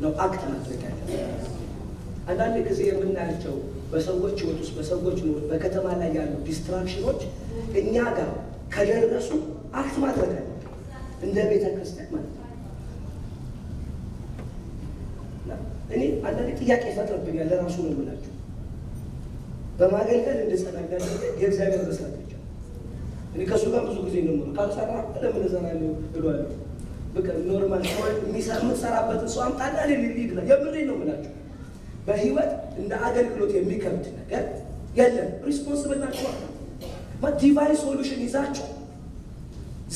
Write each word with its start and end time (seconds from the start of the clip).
ነው 0.00 0.12
አክት 0.24 0.42
ማድረግ 0.50 0.82
አንዳንድ 2.30 2.56
ጊዜ 2.68 2.80
የምናያቸው 2.88 3.54
በሰዎች 3.92 4.36
ህይወት 4.42 4.58
ውስጥ 4.62 4.72
በሰዎች 4.78 5.18
ኑሮ 5.24 5.38
በከተማ 5.50 5.86
ላይ 6.00 6.10
ያሉ 6.18 6.32
ዲስትራክሽኖች 6.48 7.20
እኛ 7.80 7.94
ጋር 8.18 8.30
ከደረሱ 8.74 9.30
አክት 9.80 9.96
ማድረግ 10.04 10.30
አለ 10.32 10.46
እንደ 11.22 11.36
ቤተ 11.50 11.64
ክርስቲያን 11.74 12.10
ማለት 12.12 12.30
ነው። 12.30 12.46
እኔ 15.92 16.00
አንዳንድ 16.28 16.50
ጥያቄ 16.60 16.82
ይፈጥርብኛል። 16.90 17.48
ለራሱ 17.52 17.76
ነው 17.84 17.90
የምላችሁ 17.92 18.32
በማገልገል 19.78 20.38
እንድጸና 20.42 20.76
የሚያደርገ 20.82 21.22
የእግዚአብሔር 21.40 21.82
መስራት 21.88 22.14
ብቻ። 22.20 22.32
እኔ 23.34 23.40
ከእሱ 23.50 23.64
ጋር 23.74 23.82
ብዙ 23.88 23.98
ጊዜ 24.06 24.16
ነው 24.28 24.36
ካልሰራ 24.56 24.90
ለምን 25.22 25.44
እሰራለሁ 25.48 25.88
እለዋለሁ። 26.10 26.48
በቃ 27.14 27.28
normal 27.48 27.84
የምትሰራበትን 28.56 29.30
ሰው 29.32 29.42
አምጣና 29.46 29.76
ነው 29.88 29.94
የምሬን 29.94 30.86
ነው 30.88 30.96
የምላችሁ። 30.96 31.32
በህይወት 32.06 32.50
እንደ 32.78 32.92
አገልግሎት 33.06 33.50
የሚከብድ 33.56 34.04
ነገር 34.20 34.44
የለም። 34.98 35.30
responsible 35.46 35.98
ናቸው። 36.04 36.30
divine 37.40 37.76
solution 37.82 38.20
ይዛችሁ 38.24 38.68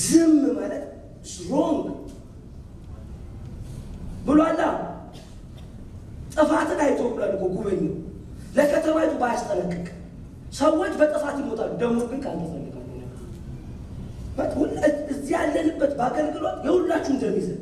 ዝም 0.03 0.33
ማለት 0.59 0.85
wrong 1.49 1.85
ብሏላ። 4.27 4.61
ጥፋትን 6.35 6.81
አይቶ 6.85 7.01
ብሏል 7.13 7.33
እኮ 7.37 7.45
ጉበኛው። 7.55 7.95
ለከተማይቱ 8.57 9.13
ባያስጠነቅቅ 9.21 9.87
ሰዎች 10.55 10.93
በጥፋት 11.01 11.37
ይሞታሉ፣ 11.43 11.71
ደግሞ 11.81 11.99
ግን 12.11 12.21
ካልተፈልጋሉ 12.25 12.74
እዚህ 15.13 15.33
ያለንበት 15.37 15.93
በአገልግሎት 15.99 16.57
የሁላችሁም 16.67 17.19
ደም 17.23 17.35
ይዘን 17.41 17.61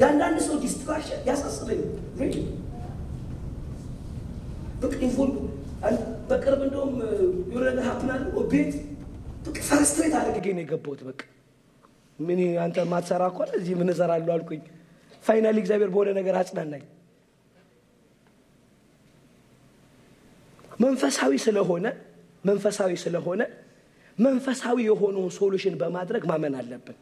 የአንዳንድ 0.00 0.38
ሰው 0.46 0.56
ዲስትራክሽን 0.64 1.20
ያሳስበኝ። 1.28 1.80
በቃ 4.80 4.92
ኢንፎል 5.06 5.30
በቅርብ 6.28 6.60
እንደውም 6.66 6.92
የሆነ 7.50 7.64
ነገር 7.70 7.86
አለ 8.12 8.22
ቤት 8.52 8.72
ፈረስትሬት 9.68 10.14
አድርጌ 10.20 10.46
ነው 10.56 10.62
የገባሁት። 10.64 11.00
በቃ 11.08 11.20
ምን 12.18 12.38
አንተ 12.64 12.84
ማትሰራ 12.92 13.24
ከሆነ 13.34 13.50
እዚህ 13.58 13.74
ምን 13.80 13.90
እሰራለሁ 13.92 14.32
አልኩኝ። 14.36 14.62
ፋይናሊ 15.24 15.56
እግዚአብሔር 15.62 15.90
በሆነ 15.94 16.10
ነገር 16.18 16.34
አጽናናኝ። 16.40 16.84
መንፈሳዊ 20.80 21.32
ስለሆነ 21.44 21.86
መንፈሳዊ 22.44 22.92
ስለሆነ 23.04 23.40
መንፈሳዊ 24.18 24.76
የሆነውን 24.86 25.32
solution 25.36 25.74
በማድረግ 25.80 26.22
ማመን 26.30 26.54
አለብን። 26.60 26.96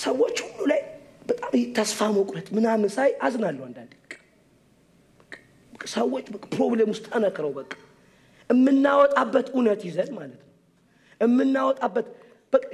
ሰዎች 0.00 0.36
ሁሉ 0.46 0.60
ላይ 0.72 0.80
በጣም 1.28 1.50
ተስፋ 1.78 2.00
መቁረጥ 2.16 2.46
ምናምን 2.56 2.90
ሳይ 2.96 3.10
አዝናለሁ። 3.26 3.62
አንዳንዴ 3.68 3.92
ሰዎች 5.90 6.24
problem 6.52 6.90
ውስጥ 6.92 7.04
ጠነክረው 7.10 7.52
በቃ 7.58 7.72
የምናወጣበት 8.50 9.46
እውነት 9.54 9.80
ይዘን 9.88 10.10
ማለት 10.16 10.40
ነው 10.40 10.46
የምናወጣበት 11.20 12.06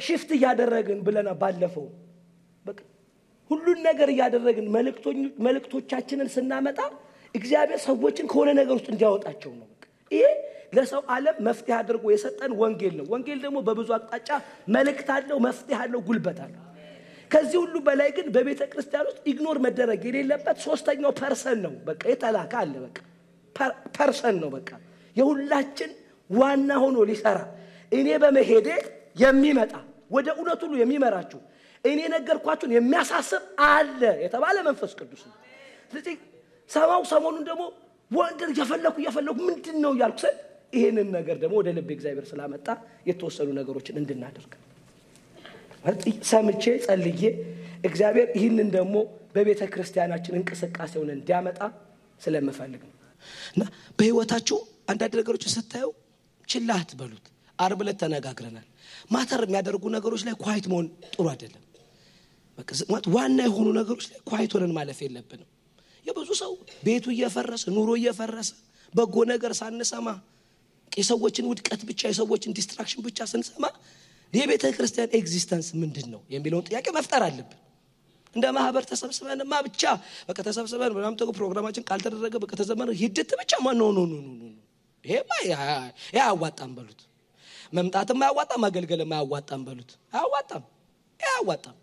shift 0.07 0.31
እያደረግን 0.37 0.99
ብለና 1.07 1.31
ባለፈው 1.41 1.87
ሁሉን 3.51 3.79
ነገር 3.87 4.09
እያደረግን 4.13 4.67
መልእክቶቻችንን 5.45 6.29
ስናመጣ 6.35 6.79
እግዚአብሔር 7.35 7.81
ሰዎችን 7.87 8.27
ከሆነ 8.33 8.51
ነገር 8.59 8.75
ውስጥ 8.79 8.89
እንዲያወጣቸው 8.93 9.53
ነው። 9.59 9.67
ይሄ 10.11 10.25
ለሰው 10.75 11.03
ዓለም 11.15 11.37
መፍትሄ 11.47 11.75
አድርጎ 11.79 12.05
የሰጠን 12.13 12.53
ወንጌል 12.61 12.95
ነው። 12.99 13.07
ወንጌል 13.13 13.39
ደግሞ 13.45 13.59
በብዙ 13.67 13.91
አቅጣጫ 13.97 14.29
መልእክት 14.75 15.09
አለው፣ 15.17 15.39
መፍትሄ 15.47 15.77
አለው፣ 15.83 16.01
ጉልበት 16.09 16.39
አለው። 16.45 16.61
ከዚህ 17.31 17.59
ሁሉ 17.63 17.75
በላይ 17.87 18.11
ግን 18.17 18.27
በቤተ 18.35 18.63
ክርስቲያን 18.73 19.07
ውስጥ 19.09 19.21
ignore 19.31 19.57
መደረግ 19.65 20.03
የሌለበት 20.09 20.59
ሶስተኛው 20.67 21.13
person 21.21 21.59
ነው። 21.65 21.75
በቃ 21.87 22.03
የተላከ 22.13 22.53
አለ። 22.63 22.75
በቃ 22.87 22.99
person 23.97 24.37
ነው። 24.43 24.51
በቃ 24.55 24.71
የሁላችን 25.17 25.91
ዋና 26.31 26.71
ሆኖ 26.83 26.99
ሊሰራ 27.11 27.41
እኔ 27.93 28.09
በመሄዴ 28.23 28.69
የሚመጣ 29.17 29.73
ወደ 30.11 30.29
እውነት 30.37 30.61
ሁሉ 30.65 30.75
የሚመራችሁ 30.81 31.41
እኔ 31.85 32.01
ነገርኳችሁን 32.15 32.73
የሚያሳስብ 32.75 33.43
አለ 33.69 34.03
የተባለ 34.23 34.57
መንፈስ 34.69 34.93
ቅዱስ 34.99 35.23
ነው። 35.29 35.35
ስለዚህ 35.91 36.15
ሰማው 36.71 37.03
ሰሞኑን 37.11 37.45
ደግሞ 37.49 37.63
ወንጌል 38.11 38.51
እየፈለኩ 38.55 38.97
እየፈለኩ 39.03 39.37
ምንድን 39.49 39.77
ነው 39.85 39.93
እያልኩ 39.97 40.19
ስል 40.25 40.37
ይሄንን 40.75 41.09
ነገር 41.17 41.37
ደግሞ 41.43 41.55
ወደ 41.61 41.71
ልብ 41.77 41.91
እግዚአብሔር 41.95 42.27
ስላመጣ 42.31 42.67
የተወሰኑ 43.09 43.49
ነገሮችን 43.59 43.99
እንድናደርግ 44.03 44.53
ሰምቼ 46.31 46.65
ጸልዬ 46.85 47.23
እግዚአብሔር 47.89 48.29
ይህንን 48.37 48.69
ደግሞ 48.77 48.95
በቤተ 49.35 49.63
ክርስቲያናችን 49.73 50.37
እንቅስቃሴውን 50.39 51.11
እንዲያመጣ 51.17 51.61
ስለምፈልግ 52.21 52.83
ነው 52.85 52.93
እና 53.55 53.63
በህይወታችሁ 53.99 54.59
አንዳንድ 54.91 55.15
ነገሮችን 55.21 55.53
ስታየው 55.55 55.93
ችላ 56.49 56.71
አትበሉት። 56.81 57.27
ዓርብ 57.59 57.81
ዕለት 57.85 57.99
ተነጋግረናል። 58.03 58.67
matter 59.11 59.43
የሚያደርጉ 59.47 59.85
ነገሮች 59.97 60.23
ላይ 60.27 60.35
quiet 60.45 60.67
መሆን 60.73 60.87
ጥሩ 61.13 61.27
አይደለም። 61.33 61.61
ዋና 63.15 63.39
የሆኑ 63.47 63.69
ነገሮች 63.79 64.07
ላይ 64.11 64.19
quiet 64.31 64.53
ሆነን 64.57 64.73
ማለፍ 64.77 64.99
የለብንም። 65.05 65.49
የብዙ 66.07 66.31
ሰው 66.41 66.53
ቤቱ 66.87 67.05
እየፈረሰ 67.15 67.65
ኑሮ 67.77 67.91
እየፈረሰ 68.01 68.51
በጎ 68.95 69.17
ነገር 69.31 69.53
ሳንሰማ 69.61 70.09
የሰዎችን 70.95 71.47
ውድቀት 71.51 71.83
ብቻ 71.89 72.03
የሰዎችን 72.11 72.55
destruction 72.59 73.03
ብቻ 73.07 73.27
ስንሰማ 73.31 73.65
የቤተ 74.33 74.65
ክርስቲያን 74.77 75.13
existence 75.19 75.69
ምንድን 75.81 76.07
ነው 76.15 76.21
የሚለውን 76.35 76.65
ጥያቄ 76.69 76.87
መፍጠር 76.97 77.23
አለብን። 77.27 77.61
እንደ 78.35 78.47
ማህበር 78.57 78.85
ተሰብስበንማ 78.91 79.55
ብቻ 79.67 79.83
በቃ 80.29 80.39
ተሰብስበን 80.47 80.95
በጣም 80.97 81.15
ፕሮግራማችን 81.37 81.85
ካልተደረገ 81.89 82.35
በቃ 82.45 82.53
ተዘመረ 82.61 82.91
ሂደት 83.03 83.33
ብቻ 83.41 83.53
ማ 83.65 83.75
no 83.75 83.91
no 83.97 84.01
no 84.13 84.15
ይሄማ 85.05 85.31
ይሄ 85.45 85.53
አያዋጣም 86.17 86.71
በሉት። 86.77 87.01
መምጣትም 87.73 88.21
አያዋጣም፣ 88.25 88.61
ማገልገልም 88.65 89.13
አያዋጣም 89.15 89.63
በሉት። 89.67 89.91
አያዋጣም፣ 90.13 90.65
አያዋጣም። 91.21 91.77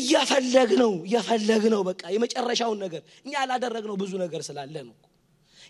እየፈለግ 0.00 0.70
ነው 0.80 0.92
እየፈለግ 1.06 1.64
ነው 1.74 1.80
በቃ 1.88 2.02
የመጨረሻውን 2.14 2.78
ነገር 2.84 3.02
እኛ 3.24 3.32
ያላደረግነው 3.36 3.96
ብዙ 4.02 4.12
ነገር 4.24 4.42
ስላለ 4.48 4.74
ነው። 4.88 4.94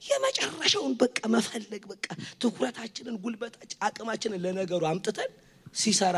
የመጨረሻውን 0.02 0.92
በቃ 1.00 1.18
መፈለግ 1.34 1.82
በቃ 1.90 2.06
ትኩረታችንን፣ 2.42 3.16
ጉልበታችን፣ 3.24 3.78
አቅማችንን 3.86 4.42
ለነገሩ 4.44 4.82
አምጥተን 4.90 5.30
ሲሰራ 5.74 6.16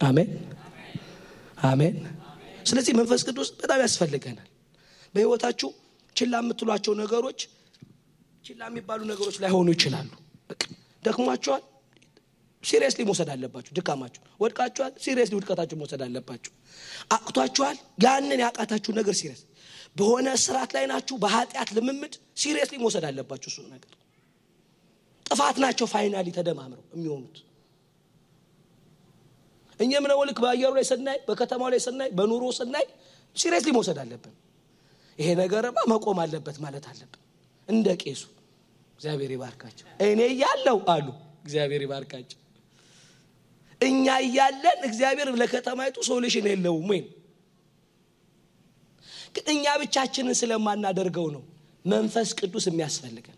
አሜን 0.00 0.30
አሜን። 1.68 1.94
ስለዚህ 2.66 2.92
መንፈስ 2.98 3.22
ቅዱስ 3.28 3.48
በጣም 3.60 3.80
ያስፈልገናል 3.84 4.48
በህይወታችሁ። 5.14 5.68
ችላ 6.16 6.34
የምትሏቸው 6.42 6.92
ነገሮች 7.00 7.40
ችላ 8.44 8.60
የሚባሉ 8.70 9.00
ነገሮች 9.10 9.36
ላይሆኑ 9.42 9.68
ይችላሉ። 9.74 10.10
ደክሟቸዋል 11.04 11.62
seriously 12.64 13.02
መውሰድ 13.08 13.28
አለባችሁ። 13.32 13.72
ድካማችሁ 13.78 14.22
ወድቃችኋል፣ 14.40 14.92
seriously 15.02 15.34
ውድቀታችሁ 15.38 15.76
መውሰድ 15.80 16.00
አለባችሁ። 16.06 16.52
አቅቷችኋል፣ 17.16 17.76
ያንን 18.04 18.40
ያቃታችሁ 18.44 18.92
ነገር 18.98 19.14
serious 19.20 19.42
በሆነ 19.96 20.28
ስርዓት 20.44 20.70
ላይ 20.76 20.84
ናችሁ። 20.90 21.16
በኃጢአት 21.22 21.70
ልምምድ 21.76 22.14
seriously 22.36 22.76
መውሰድ 22.82 23.04
አለባችሁ። 23.10 23.48
እሱ 23.52 23.58
ነገር 23.74 23.92
ጥፋት 25.26 25.56
ናቸው 25.62 25.86
finally 25.92 26.28
ተደማምረው 26.36 26.84
የሚሆኑት። 26.94 27.36
እኛም 29.80 30.04
ነው 30.10 30.18
ልክ 30.28 30.38
በአየሩ 30.44 30.72
ላይ 30.78 30.86
ስናይ፣ 30.90 31.18
በከተማው 31.28 31.68
ላይ 31.72 31.80
ስናይ፣ 31.86 32.10
በኑሮ 32.18 32.44
ስናይ 32.58 32.86
seriously 33.36 33.70
መውሰድ 33.76 33.98
አለብን። 34.02 34.34
ይሄ 35.18 35.28
ነገርማ 35.40 35.78
መቆም 35.92 36.18
አለበት 36.22 36.56
ማለት 36.64 36.84
አለብን። 36.90 37.20
እንደ 37.68 37.88
ቄሱ 38.02 38.22
እግዚአብሔር 38.98 39.30
ይባርካቸው 39.34 39.86
እኔ 40.06 40.20
እያለው 40.32 40.78
አሉ 40.94 41.06
እግዚአብሔር 41.44 41.82
ይባርካቸው። 41.86 42.38
እኛ 43.80 44.06
እያለን 44.24 44.80
እግዚአብሔር 44.88 45.28
ለከተማይቱ 45.40 45.96
solution 46.08 46.46
የለውም 46.50 46.88
ወይም 46.92 47.06
እኛ 49.46 49.64
ብቻችንን 49.80 50.36
ስለማናደርገው 50.40 51.26
ነው 51.34 51.42
መንፈስ 51.84 52.28
ቅዱስ 52.38 52.64
የሚያስፈልገን። 52.68 53.36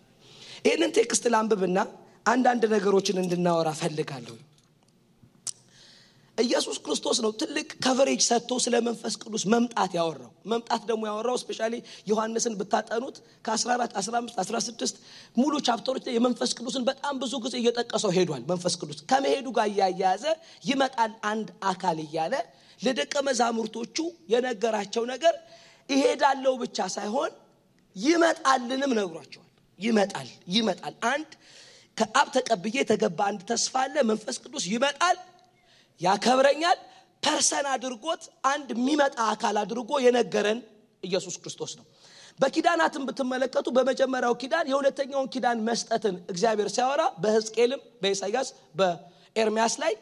ይህንን 0.65 0.91
text 0.99 1.25
ላንብብና 1.35 1.79
አንዳንድ 2.27 2.63
ነገሮችን 2.75 3.21
እንድናወራ 3.23 3.69
ፈልጋለሁ። 3.81 4.37
ኢየሱስ 6.39 6.77
ክርስቶስ 6.85 7.19
ነው 7.25 7.31
ትልቅ 7.41 7.67
coverage 7.85 8.21
ሰጥቶ 8.27 8.59
ስለ 8.65 8.75
መንፈስ 8.87 9.15
ቅዱስ 9.23 9.43
መምጣት 9.53 9.93
ያወራው። 9.99 10.31
መምጣት 10.53 10.83
ደግሞ 10.91 11.03
ያወራው 11.09 11.37
specially 11.43 11.75
ዮሐንስን 12.07 12.55
ብታጠኑት 12.61 13.17
ከ14፣ 13.47 13.97
15፣ 13.99 14.39
16 14.43 15.01
ሙሉ 15.37 15.55
chapter 15.67 15.91
ኦች 15.91 16.05
ላይ 16.09 16.15
የመንፈስ 16.19 16.53
ቅዱስን 16.59 16.85
በጣም 16.91 17.15
ብዙ 17.23 17.35
ጊዜ 17.45 17.55
እየጠቀሰው 17.63 18.13
ሄዷል። 18.19 18.45
መንፈስ 18.53 18.77
ቅዱስ 18.81 19.01
ከመሄዱ 19.11 19.47
ጋር 19.59 19.69
እያያያዘ 19.73 20.25
ይመጣል 20.65 21.13
አንድ 21.33 21.49
አካል 21.73 21.99
እያለ 22.05 22.35
ለደቀ 22.81 23.15
መዛሙርቶቹ 23.29 23.97
የነገራቸው 24.33 25.05
ነገር 25.13 25.35
ይሄዳለው 25.89 26.55
ብቻ 26.63 26.79
ሳይሆን 26.97 27.31
ይመጣልንም 27.97 28.93
ነግሯቸዋል። 28.99 29.45
ይመጣል 29.79 30.29
ይመጣል። 30.55 30.95
አንድ 31.11 31.31
ከአብ 31.97 32.29
ተቀብዬ 32.35 32.77
የተገባ 32.81 33.21
አንድ 33.31 33.41
ተስፋ 33.51 33.75
አለ። 33.85 33.97
መንፈስ 34.11 34.37
ቅዱስ 34.45 34.65
ይመጣል 34.73 35.17
ያከብረኛል። 36.01 36.79
person 37.23 37.67
አድርጎት 37.71 38.23
አንድ 38.45 38.69
የሚመጣ 38.75 39.17
አካል 39.31 39.57
አድርጎ 39.63 39.91
የነገረን 40.05 40.59
ኢየሱስ 41.03 41.37
ክርስቶስ 41.43 41.73
ነው። 41.79 41.87
በኪዳናትን 42.39 43.03
ብትመለከቱ 43.09 43.67
በመጀመሪያው 43.77 44.35
ኪዳን 44.43 44.69
የሁለተኛውን 44.71 45.31
ኪዳን 45.35 45.59
መስጠትን 45.69 46.17
እግዚአብሔር 46.33 46.69
ሲያወራ 46.75 47.03
በሕዝቅኤልም 47.23 47.81
በኢሳያስ 48.03 48.49
በኤርሚያስ 48.81 49.75
ላይ 49.83 49.95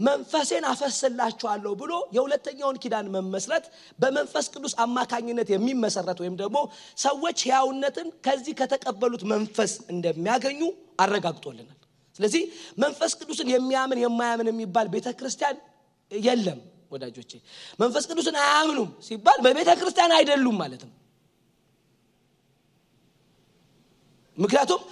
መንፈሴን 0.00 0.64
አፈስላችኋለሁ 0.70 1.72
ብሎ 1.80 1.92
የሁለተኛውን 2.16 2.78
ኪዳን 2.82 3.10
መመስረት 3.16 3.64
በመንፈስ 3.98 4.46
ቅዱስ 4.54 4.74
አማካኝነት 4.84 5.48
የሚመሰረት 5.52 6.18
ወይም 6.22 6.36
ደግሞ 6.42 6.58
ሰዎች 7.04 7.38
ሕያውነትን 7.46 8.08
ከዚህ 8.26 8.54
ከተቀበሉት 8.60 9.24
መንፈስ 9.34 9.74
እንደሚያገኙ 9.94 10.62
አረጋግጦልናል። 11.04 11.76
ስለዚህ 12.18 12.42
መንፈስ 12.78 13.12
ቅዱስን 13.20 13.48
የሚያምን 13.52 13.98
የማያምን 14.02 14.48
የሚባል 14.50 14.86
ቤተ 14.94 15.08
ክርስቲያን 15.18 15.56
የለም 16.10 16.60
ወዳጆቼ። 16.92 17.32
መንፈስ 17.80 18.04
ቅዱስን 18.10 18.36
አያምኑም 18.42 18.90
ሲባል 19.06 19.38
በቤተ 19.44 19.70
ክርስቲያን 19.80 20.12
አይደሉም 20.16 20.56
ማለት 20.62 20.82
ነው። 20.86 20.94
ምክንያቱም 24.38 24.82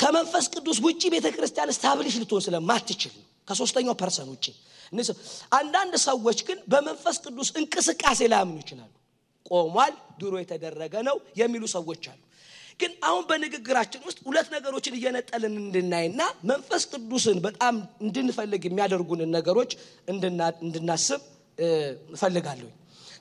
ከመንፈስ 0.00 0.46
ቅዱስ 0.54 0.78
ውጭ 0.86 1.02
ቤተ 1.14 1.26
ክርስቲያን 1.36 1.70
establish 1.76 2.16
ልትሆን 2.22 2.42
ስለማትችል 2.46 3.12
ነው። 3.16 3.24
ከሶስተኛው 3.48 3.94
person 4.00 4.28
ውጭ። 4.32 4.46
አንዳንድ 5.52 5.94
ሰዎች 6.04 6.38
ግን 6.48 6.58
በመንፈስ 6.72 7.16
ቅዱስ 7.24 7.48
እንቅስቃሴ 7.60 8.20
ላያምኑ 8.32 8.56
ይችላሉ። 8.62 8.92
ቆሟል፣ 9.50 9.92
ድሮ 10.20 10.32
የተደረገ 10.42 10.94
ነው 11.08 11.16
የሚሉ 11.36 11.64
ሰዎች 11.74 12.02
አሉ። 12.12 12.20
ግን 12.80 12.92
አሁን 13.02 13.22
በንግግራችን 13.28 14.02
ውስጥ 14.08 14.18
ሁለት 14.26 14.48
ነገሮችን 14.54 14.94
እየነጠልን 14.98 15.54
እንድናይና 15.62 16.20
መንፈስ 16.50 16.82
ቅዱስን 16.92 17.38
በጣም 17.46 17.74
እንድንፈልግ 18.04 18.62
የሚያደርጉንን 18.68 19.30
ነገሮች 19.36 19.72
እንድናስብ 20.62 21.22
እፈልጋለሁ። 22.14 22.68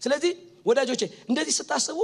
ስለዚህ 0.01 0.31
ወዳጆቼ 0.65 1.01
እንደዚህ 1.30 1.54
ስታስቡ 1.59 2.00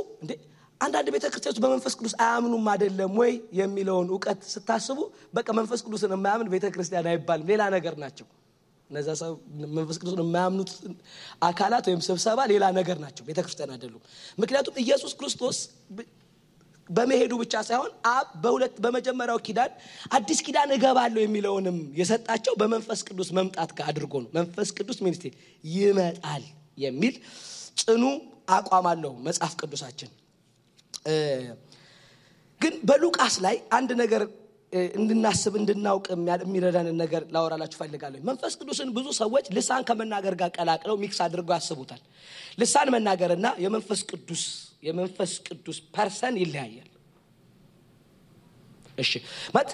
አንዳንድ 0.81 1.07
ቤተ 1.15 1.25
ክርስቲያኖች 1.31 1.59
በመንፈስ 1.63 1.93
ቅዱስ 1.99 2.13
አያምኑም 2.23 2.65
አይደለም 2.71 3.11
ወይ 3.19 3.31
የሚለውን 3.59 4.07
እውቀት 4.13 4.39
ስታስቡ 4.53 4.99
በቃ 5.37 5.47
መንፈስ 5.59 5.81
ቅዱስን 5.85 6.13
የማያምን 6.15 6.49
ቤተ 6.53 6.65
ክርስቲያን 6.73 7.07
አይባልም፣ 7.11 7.45
ሌላ 7.51 7.63
ነገር 7.75 7.95
ናቸው። 8.03 8.27
እነዛ 8.89 9.09
ሰው 9.21 9.31
መንፈስ 9.75 9.97
ቅዱስን 10.01 10.19
የማያምኑት 10.23 10.71
አካላት 11.47 11.85
ወይም 11.89 12.01
ስብሰባ 12.07 12.39
ሌላ 12.51 12.65
ነገር 12.79 12.97
ናቸው፣ 13.05 13.23
ቤተ 13.29 13.39
ክርስቲያን 13.45 13.71
አይደሉም። 13.75 14.01
ምክንያቱም 14.37 14.75
ኢየሱስ 14.83 15.13
ክርስቶስ 15.19 15.59
በመሄዱ 16.93 17.33
ብቻ 17.41 17.53
ሳይሆን 17.67 17.91
አብ 18.11 18.27
በሁለት 18.43 18.75
በመጀመሪያው 18.83 19.39
ኪዳን 19.47 19.71
አዲስ 20.11 20.39
ኪዳን 20.47 20.73
እገባለሁ 20.75 21.21
የሚለውንም 21.23 21.77
የሰጣቸው 21.99 22.53
በመንፈስ 22.61 23.01
ቅዱስ 23.07 23.31
መምጣት 23.37 23.71
ጋር 23.77 23.87
አድርጎ 23.91 24.13
ነው። 24.23 24.29
መንፈስ 24.37 24.71
ቅዱስ 24.77 24.99
ሚኒስቴር 25.05 25.33
ይመጣል 25.63 26.45
የሚል 26.77 27.15
ጽኑ 27.81 28.03
አቋም 28.53 28.87
አለው 28.91 29.13
መጽሐፍ 29.27 29.53
ቅዱሳችን። 29.61 30.09
ግን 32.61 32.73
በሉቃስ 32.89 33.35
ላይ 33.45 33.55
አንድ 33.77 33.91
ነገር 34.01 34.23
እንድናስብ 34.93 35.53
እንድናውቅ 35.59 36.05
የሚረዳንን 36.43 36.95
ነገር 37.01 37.23
ላወራላችሁ 37.33 37.77
ፈልጋለሁ። 37.81 38.19
መንፈስ 38.29 38.53
ቅዱስን 38.59 38.89
ብዙ 38.95 39.07
ሰዎች 39.19 39.45
ልሳን 39.57 39.83
ከመናገር 39.89 40.35
ጋር 40.39 40.49
ቀላቅለው 40.57 40.95
mix 41.03 41.19
አድርገው 41.25 41.55
ያስቡታል። 41.57 42.01
ልሳን 42.61 42.89
መናገርና 42.95 43.47
የመንፈስ 43.65 44.01
ቅዱስ 44.11 44.43
የመንፈስ 44.83 45.33
ቅዱስ 45.47 45.77
person 45.95 46.35
ይለያያል። 46.41 46.89
እሺ 48.97 49.11
ማለት 49.55 49.71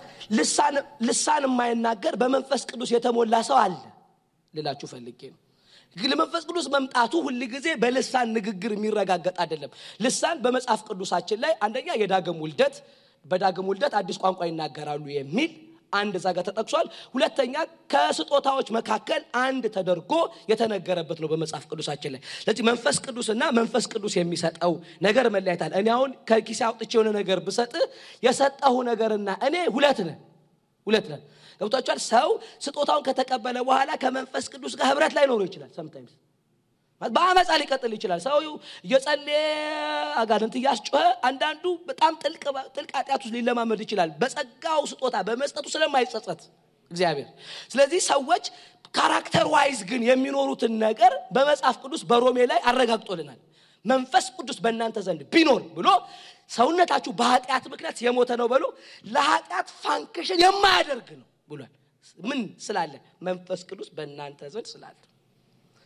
ልሳን 1.08 1.44
የማይናገር 1.48 2.14
በመንፈስ 2.22 2.62
ቅዱስ 2.70 2.90
የተሞላ 2.96 3.36
ሰው 3.50 3.58
አለ 3.64 3.74
ልላችሁ 4.54 4.88
ፈልጌ 4.94 5.22
ነው። 5.34 5.40
ለመንፈስ 5.96 6.44
ቅዱስ 6.50 6.66
መምጣቱ 6.74 7.14
ሁል 7.26 7.42
ጊዜ 7.54 7.68
በልሳን 7.82 8.28
ንግግር 8.36 8.72
የሚረጋገጥ 8.76 9.36
አይደለም። 9.44 9.72
ልሳን 10.04 10.38
በመጽሐፍ 10.44 10.82
ቅዱሳችን 10.88 11.40
ላይ 11.44 11.54
አንደኛ 11.66 11.90
የዳግም 12.02 12.38
ውልደት 12.44 12.76
በዳግም 13.26 13.68
ውልደት 13.72 13.94
አዲስ 14.00 14.18
ቋንቋ 14.24 14.42
ይናገራሉ 14.50 15.06
የሚል 15.16 15.52
አንድ 15.94 16.14
እዛ 16.20 16.28
ጋር 16.36 16.44
ተጠቅሷል። 16.48 16.88
ሁለተኛ 17.16 17.56
ከስጦታዎች 17.94 18.68
መካከል 18.76 19.22
አንድ 19.44 19.64
ተደርጎ 19.76 20.12
የተነገረበት 20.52 21.20
ነው 21.24 21.30
በመጽሐፍ 21.32 21.66
ቅዱሳችን 21.72 22.14
ላይ። 22.16 22.22
ስለዚህ 22.40 22.64
መንፈስ 22.70 22.98
ቅዱስና 23.06 23.44
መንፈስ 23.60 23.86
ቅዱስ 23.94 24.16
የሚሰጠው 24.20 24.74
ነገር 25.08 25.28
መለያየታል። 25.36 25.74
እኔ 25.80 25.88
አሁን 25.96 26.12
ከኪሴ 26.30 26.62
አውጥቼ 26.68 26.92
የሆነ 26.96 27.12
ነገር 27.20 27.40
ብሰጥ 27.48 27.74
የሰጠሁ 28.24 28.76
ነገርና 28.90 29.30
እኔ 29.48 29.56
ሁለት 29.76 30.00
ነን፣ 30.08 30.20
ሁለት 30.88 31.08
ነን። 31.12 31.22
ገብቷችኋል? 31.62 32.00
ሰው 32.10 32.30
ስጦታውን 32.64 33.04
ከተቀበለ 33.08 33.58
በኋላ 33.68 33.92
ከመንፈስ 34.04 34.46
ቅዱስ 34.54 34.74
ጋር 34.80 34.88
ህብረት 34.92 35.14
ላይ 35.18 35.26
ኖሮ 35.32 35.42
ይችላል። 35.48 35.72
sometimes 35.78 36.14
በአመፃ 37.02 37.50
ሊቀጥል 37.62 37.92
ይችላል። 37.96 38.22
ሰው 38.26 38.38
እየጸለየ 38.86 39.42
አጋንንት 40.22 40.56
እያስጮኸ 40.60 40.96
አንዳንዱ 41.30 41.64
በጣም 41.90 42.14
ጥልቅ 42.24 42.44
ኃጢአት 42.94 43.20
ውስጥ 43.20 43.34
ሊለማመድ 43.36 43.82
ይችላል። 43.86 44.10
በጸጋው 44.22 44.82
ስጦታ 44.92 45.16
በመስጠቱ 45.28 45.66
ስለማይጸጸት 45.76 46.42
እግዚአብሔር። 46.92 47.30
ስለዚህ 47.72 48.02
ሰዎች 48.10 48.46
character 48.94 49.46
wise 49.54 49.80
ግን 49.90 50.02
የሚኖሩትን 50.08 50.74
ነገር 50.86 51.14
በመጽሐፍ 51.36 51.76
ቅዱስ 51.84 52.04
በሮሜ 52.10 52.38
ላይ 52.52 52.60
አረጋግጦልናል። 52.70 53.40
መንፈስ 53.86 54.26
ቅዱስ 54.38 54.58
በእናንተ 54.64 54.98
ዘንድ 55.06 55.22
ቢኖር 55.34 55.62
ብሎ 55.76 55.88
ሰውነታችሁ 56.52 57.12
በኃጢአት 57.20 57.66
ምክንያት 57.74 57.98
የሞተ 58.06 58.32
ነው 58.42 58.48
ብሎ 58.54 58.64
ለኃጢአት 59.10 59.68
function 59.84 60.40
የማያደርግ 60.46 61.10
ነው 61.20 61.28
ብሏል። 61.50 61.74
ምን 62.24 62.40
ስላለ? 62.66 62.94
መንፈስ 63.22 63.62
ቅዱስ 63.70 63.90
በእናንተ 63.96 64.42
ዘንድ 64.54 64.68
ስላለ 64.74 64.98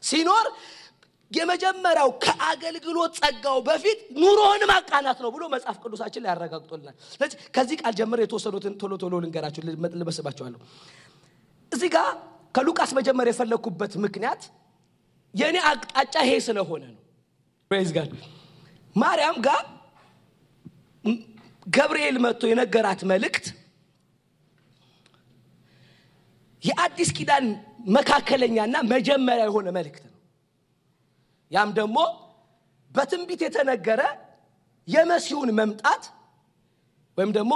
ሲኖር 0.04 0.46
የመጀመሪያው 1.34 2.10
ከአገልግሎት 2.24 3.14
ጸጋው 3.20 3.58
በፊት 3.68 4.00
ኑሮህን 4.22 4.64
ማቃናት 4.72 5.20
ነው 5.24 5.30
ብሎ 5.36 5.44
መጽሐፍ 5.54 5.78
ቅዱሳችን 5.84 6.24
ላይ 6.24 6.32
ያረጋግጦልናል። 6.34 6.96
ስለዚህ 7.14 7.38
ከዚህ 7.56 7.78
ቃል 7.82 7.94
ጀምሮ 8.00 8.20
የተወሰኑትን 8.24 8.74
ቶሎ 8.82 8.94
ቶሎ 9.04 9.14
ልንገራችሁ፣ 9.24 9.62
ልመልስባችኋለሁ። 9.96 10.60
እዚህ 11.72 11.90
ጋር 11.96 12.10
ከሉቃስ 12.56 12.92
መጀመር 12.98 13.28
የፈለግኩበት 13.30 13.94
ምክንያት 14.06 14.42
የእኔ 15.34 15.58
አቅጣጫ 15.70 16.16
ይሄ 16.26 16.34
ስለሆነ 16.48 16.84
ነው። 16.92 17.02
ፕሬዝ 17.72 17.92
ማርያም 18.96 19.38
ጋር 19.46 19.64
ገብርኤል 21.68 22.18
መጥቶ 22.24 22.44
የነገራት 22.50 23.02
መልእክት 23.12 23.46
የአዲስ 26.64 27.10
ኪዳን 27.18 27.46
መካከለኛና 27.96 28.76
መጀመሪያ 28.92 29.46
የሆነ 29.48 29.68
መልእክት 29.78 30.04
ነው። 30.04 30.13
ያም 31.54 31.70
ደግሞ 31.80 31.98
በትንቢት 32.96 33.42
የተነገረ 33.46 34.02
የመሲሁን 34.88 35.50
መምጣት 35.60 36.04
ወይም 37.18 37.32
ደግሞ 37.38 37.54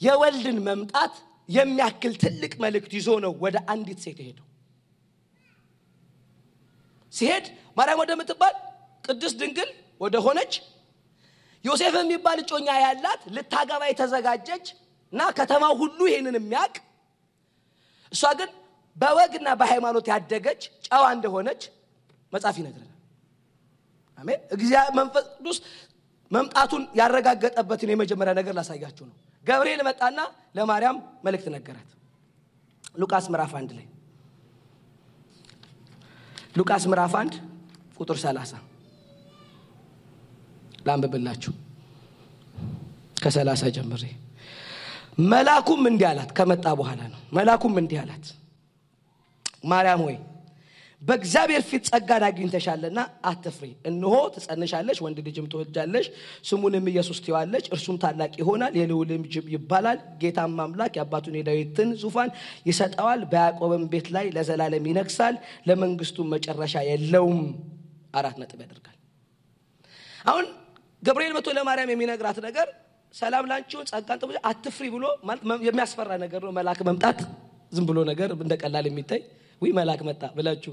የወልድን 0.00 0.58
መምጣት 0.68 1.14
የሚያክል 1.48 2.14
ትልቅ 2.22 2.52
መልእክት 2.64 2.92
ይዞ 2.98 3.10
ነው 3.24 3.32
ወደ 3.44 3.56
አንዲት 3.72 4.00
ሴት 4.04 4.18
የሄደው። 4.22 4.44
ሲሄድ 7.12 7.46
ማርያም 7.78 8.00
ወደምትባል 8.02 8.54
ቅድስት 9.04 9.36
ድንግል 9.40 9.70
ወደ 10.00 10.16
ሆነች 10.26 10.52
ዮሴፍ 11.64 11.94
የሚባል 11.98 12.38
እጮኛ 12.42 12.68
ያላት 12.82 13.22
ልታገባ 13.36 13.82
የተዘጋጀች 13.90 14.66
እና 15.12 15.22
ከተማው 15.38 15.74
ሁሉ 15.82 15.98
ይሄንን 16.10 16.36
የሚያውቅ 16.38 16.76
እሷ 18.12 18.22
ግን 18.40 18.50
በወግና 18.96 19.48
በሃይማኖት 19.60 20.06
ያደገች 20.12 20.60
ጨዋ 20.86 21.04
እንደሆነች 21.16 21.62
መጽሐፍ 22.32 22.56
ይነግረናል። 22.60 22.87
አሜን። 24.18 24.40
እግዚአብሔር 24.54 24.94
መንፈስ 24.98 25.24
ቅዱስ 25.36 25.58
መምጣቱን 26.30 26.82
ያረጋገጠበትን 26.98 27.90
የመጀመሪያ 27.92 28.32
ነገር 28.40 28.54
ላሳያችሁ 28.58 29.04
ነው። 29.08 29.16
ገብርኤል 29.44 29.80
መጣና 29.88 30.18
ለማርያም 30.56 30.96
መልእክት 31.26 31.46
ነገራት። 31.56 31.88
ሉቃስ 32.94 33.26
ምዕራፍ 33.32 33.52
አንድ 33.58 33.70
ላይ 33.78 33.86
ሉቃስ 36.56 36.84
ምዕራፍ 36.90 37.12
አንድ 37.20 37.34
ቁጥር 37.98 38.16
30 38.20 38.60
ላንብብላችሁ 40.86 41.52
ከሰላሳ 43.16 43.62
ጀምሬ 43.76 44.02
መልአኩም 45.30 45.82
እንዲህ 45.90 46.06
አላት። 46.10 46.30
ከመጣ 46.36 46.66
በኋላ 46.80 47.00
ነው። 47.12 47.20
መልአኩም 47.36 47.74
እንዲህ 47.80 47.98
አላት፣ 48.02 48.26
ማርያም 49.64 50.02
ሆይ 50.04 50.16
በእግዚአብሔር 51.02 51.62
ፊት 51.68 51.82
ጸጋን 51.88 52.22
አግኝተሻልና 52.28 52.98
አትፍሪ። 53.24 53.68
እነሆ 53.88 54.14
ትጸንሻለሽ፣ 54.34 54.98
ወንድ 55.04 55.18
ልጅም 55.26 55.46
ትወልጃለሽ፣ 55.52 56.06
ስሙንም 56.44 56.86
ኢየሱስ 56.92 57.18
ትይዋለሽ። 57.24 57.64
እርሱም 57.74 57.96
ታላቅ 58.02 58.32
ይሆናል፣ 58.40 58.72
የልዑልም 58.80 59.22
ልጅ 59.26 59.36
ይባላል። 59.54 59.98
ጌታም 60.22 60.58
አምላክ 60.64 60.92
የአባቱን 60.98 61.38
የዳዊትን 61.40 61.90
ዙፋን 62.02 62.30
ይሰጠዋል፣ 62.68 63.22
በያዕቆብም 63.32 63.84
ቤት 63.92 64.08
ላይ 64.16 64.26
ለዘላለም 64.36 64.86
ይነግሳል፣ 64.90 65.36
ለመንግስቱም 65.68 66.30
መጨረሻ 66.34 66.76
የለውም። 66.90 67.40
አራት 68.14 68.36
ነጥብ 68.42 68.60
ያደርጋል። 68.64 68.96
አሁን 70.24 70.46
ገብርኤል 71.02 71.32
መጥቶ 71.34 71.48
ለማርያም 71.56 71.90
የሚነግራት 71.92 72.38
ነገር 72.46 72.68
ሰላም 73.14 73.44
ላንቺውን 73.50 73.86
ጸጋን 73.90 74.18
አትፍሪ 74.48 74.86
ብሎ 74.94 75.04
የሚያስፈራ 75.68 76.10
ነገር 76.24 76.40
ነው። 76.46 76.52
መልአክ 76.56 76.80
መምጣት 76.88 77.18
ዝም 77.72 77.84
ብሎ 77.88 77.98
ነገር 78.10 78.30
እንደ 78.38 78.54
ቀላል 78.62 78.86
የሚታይ 78.88 79.20
ወይ 79.62 79.72
መልአክ 79.78 80.00
መጣ 80.08 80.22
ብላችሁ 80.36 80.72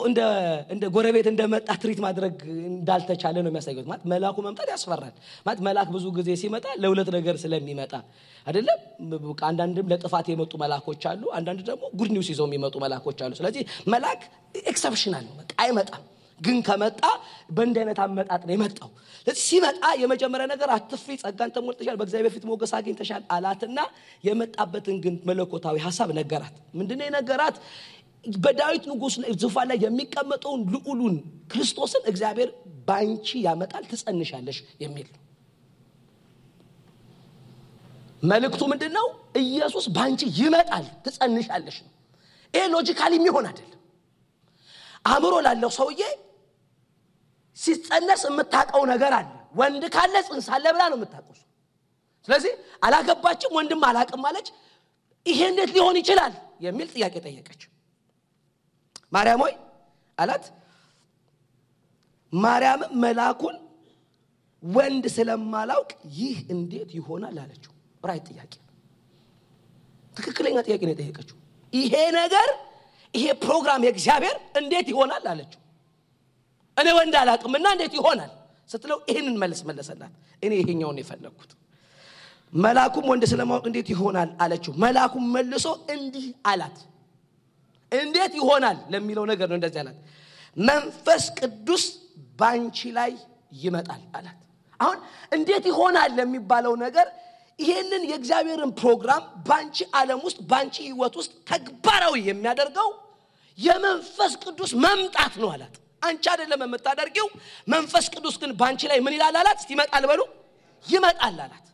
እንደ 0.00 0.84
ጎረቤት 0.94 1.26
እንደመጣ 1.30 1.68
ትሪት 1.82 2.00
ማድረግ 2.04 2.34
እንዳልተቻለ 2.70 3.36
ነው 3.44 3.50
የሚያሳዩት። 3.50 3.86
ማለት 3.88 4.04
መልአኩ 4.12 4.36
መምጣት 4.46 4.68
ያስፈራል። 4.72 5.14
ማለት 5.46 5.60
መልአክ 5.66 5.88
ብዙ 5.94 6.04
ጊዜ 6.18 6.28
ሲመጣ 6.42 6.66
ለሁለት 6.82 7.08
ነገር 7.16 7.36
ስለሚመጣ 7.42 7.92
አይደለም። 8.46 8.78
አንዳንድም 9.48 9.88
ለጥፋት 9.92 10.28
የመጡ 10.32 10.52
መልአኮች 10.62 11.02
አሉ፣ 11.10 11.24
አንዳንድ 11.38 11.62
ደግሞ 11.68 11.82
good 11.98 12.12
news 12.14 12.30
ይዘው 12.32 12.48
የሚመጡ 12.48 12.76
መልአኮች 12.84 13.18
አሉ። 13.24 13.32
ስለዚህ 13.40 13.64
መልአክ 13.94 14.22
exceptional 14.64 15.26
ነው፣ 15.30 15.34
አይመጣም። 15.58 16.04
ግን 16.40 16.56
ከመጣ 16.62 17.00
በእንዲህ 17.50 17.80
አይነት 17.82 17.98
አመጣጥ 18.02 18.42
ነው 18.46 18.54
የመጣው። 18.54 18.90
ስለዚህ 19.20 19.42
ሲመጣ 19.46 19.84
የመጀመሪያ 20.02 20.46
ነገር 20.52 20.68
አትፍሪ፣ 20.70 21.14
ጸጋን 21.22 21.50
ተሞልተሻል፣ 21.54 21.96
በእግዚአብሔር 22.00 22.32
ፊት 22.34 22.44
ሞገስ 22.50 22.72
አግኝተሻል 22.78 23.22
አላትና 23.34 23.78
የመጣበትን 24.24 24.96
ግን 25.04 25.14
መለኮታዊ 25.28 25.76
ሀሳብ 25.86 26.10
ነገራት። 26.18 26.54
ምንድነው 26.74 27.06
የነገራት? 27.08 27.56
በዳዊት 28.24 28.84
ንጉሥ 28.90 29.14
ዙፋን 29.42 29.66
ላይ 29.70 29.78
የሚቀመጠውን 29.84 30.60
ልዑሉን 30.72 31.14
ክርስቶስን 31.52 32.02
እግዚአብሔር 32.10 32.50
በአንቺ 32.88 33.28
ያመጣል፣ 33.46 33.84
ትጸንሻለሽ 33.90 34.58
የሚል 34.82 35.08
ነው። 35.08 35.22
መልእክቱ 38.22 38.62
ምንድን 38.72 38.92
ነው? 38.98 39.06
ኢየሱስ 39.42 39.84
በአንቺ 39.94 40.20
ይመጣል፣ 40.38 40.86
ትጸንሻለሽ 41.04 41.76
ነው። 41.84 41.92
ይሄ 42.54 42.64
logically 42.74 43.12
የሚሆን 43.18 43.46
አይደለም። 43.50 43.74
አእምሮ 45.04 45.34
ላለው 45.46 45.70
ሰውዬ 45.78 46.00
ሲጸነስ 47.56 48.22
የምታውቀው 48.28 48.82
ነገር 48.92 49.12
አለ። 49.18 49.28
ወንድ 49.60 49.84
ካለ 49.94 50.14
ጽንስ 50.26 50.46
አለ 50.54 50.64
ብላ 50.74 50.82
ነው 50.92 50.98
የምታውቀው። 50.98 51.34
ስለዚህ 52.28 52.52
አላገባችም፣ 52.86 53.52
ወንድም 53.58 53.82
አላቅም 53.88 54.24
አለች። 54.28 54.48
ይሄ 55.26 55.40
እንዴት 55.52 55.70
ሊሆን 55.76 55.96
ይችላል 56.00 56.32
የሚል 56.60 56.88
ጥያቄ 56.94 57.14
ጠየቀች። 57.26 57.62
ማርያም 59.12 59.40
ሆይ 59.44 59.54
አላት። 60.18 60.44
ማርያምም 62.32 62.92
መልአኩን 63.02 63.56
ወንድ 64.62 65.04
ስለማላውቅ 65.16 65.90
ይህ 66.16 66.36
እንዴት 66.54 66.90
ይሆናል 66.98 67.36
አለችው። 67.42 67.72
right 68.02 68.26
ጥያቄ፣ 68.30 68.52
ትክክለኛ 70.16 70.56
ጥያቄ 70.66 70.80
ነው 70.86 70.92
የጠየቀችው። 70.94 71.36
ይሄ 71.72 71.92
ነገር 72.18 72.48
ይሄ 73.14 73.26
ፕሮግራም 73.42 73.84
የእግዚአብሔር 73.86 74.36
እንዴት 74.60 74.86
ይሆናል 74.92 75.24
አለችው። 75.32 75.60
እኔ 76.76 76.88
ወንድ 76.98 77.14
አላውቅምና 77.20 77.66
እንዴት 77.74 77.94
ይሆናል 77.98 78.32
ስትለው 78.70 78.98
ይህንን 79.10 79.36
መልስ 79.42 79.60
መለሰላት። 79.68 80.12
እኔ 80.42 80.52
ይሄኛውን 80.60 80.98
የፈለግኩት 81.00 81.52
መልአኩም 82.56 83.06
ወንድ 83.10 83.24
ስለማወቅ 83.30 83.64
እንዴት 83.70 83.88
ይሆናል 83.94 84.30
አለችው። 84.42 84.72
መልአኩም 84.84 85.24
መልሶ 85.34 85.66
እንዲህ 85.94 86.26
አላት። 86.50 86.76
እንዴት 87.92 88.32
ይሆናል 88.38 88.78
ለሚለው 88.92 89.24
ነገር 89.30 89.48
ነው 89.50 89.56
እንደዚህ 89.58 89.80
አላት። 89.82 89.98
መንፈስ 90.56 91.24
ቅዱስ 91.38 91.84
ባንቺ 92.38 92.78
ላይ 92.98 93.12
ይመጣል 93.56 94.02
አላት። 94.18 94.38
አሁን 94.80 94.98
እንዴት 95.32 95.64
ይሆናል 95.70 96.10
ለሚባለው 96.18 96.74
ነገር 96.84 97.06
ይሄንን 97.58 98.02
የእግዚአብሔርን 98.10 98.72
ፕሮግራም 98.80 99.22
ባንቺ 99.46 99.76
ዓለም 100.00 100.20
ውስጥ 100.26 100.38
ባንቺ 100.50 100.74
ህይወት 100.88 101.14
ውስጥ 101.20 101.32
ተግባራዊ 101.50 102.14
የሚያደርገው 102.28 102.90
የመንፈስ 103.58 104.32
ቅዱስ 104.44 104.72
መምጣት 104.84 105.34
ነው 105.42 105.48
አላት። 105.54 105.74
አንቺ 106.02 106.24
አይደለም 106.32 106.60
የምታደርጊው፣ 106.64 107.26
መንፈስ 107.68 108.04
ቅዱስ 108.14 108.34
ግን 108.42 108.50
ባንቺ 108.60 108.80
ላይ 108.90 108.98
ምን 109.06 109.14
ይላል 109.16 109.36
አላት። 109.40 109.62
ይመጣል 109.72 110.04
በሉ 110.10 110.20
ይመጣል 110.86 111.38
አላት። 111.44 111.64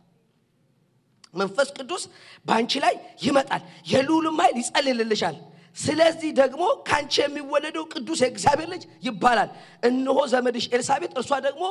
መንፈስ 1.33 1.69
ቅዱስ 1.77 2.03
ባንቺ 2.45 2.71
ላይ 2.83 2.95
ይመጣል፣ 3.23 3.61
የልዑልም 3.87 4.37
ኃይል 4.41 4.57
ይጸልልልሻል። 4.61 5.37
ስለዚህ 5.77 6.29
ደግሞ 6.39 6.63
ከአንቺ 6.87 7.13
የሚወለደው 7.21 7.85
ቅዱስ 7.93 8.19
የእግዚአብሔር 8.23 8.69
ልጅ 8.73 8.83
ይባላል። 9.07 9.49
እነሆ 9.83 10.17
ዘመድሽ 10.33 10.65
ኤልሳቤጥ 10.71 11.11
እርሷ 11.19 11.31
ደግሞ 11.47 11.63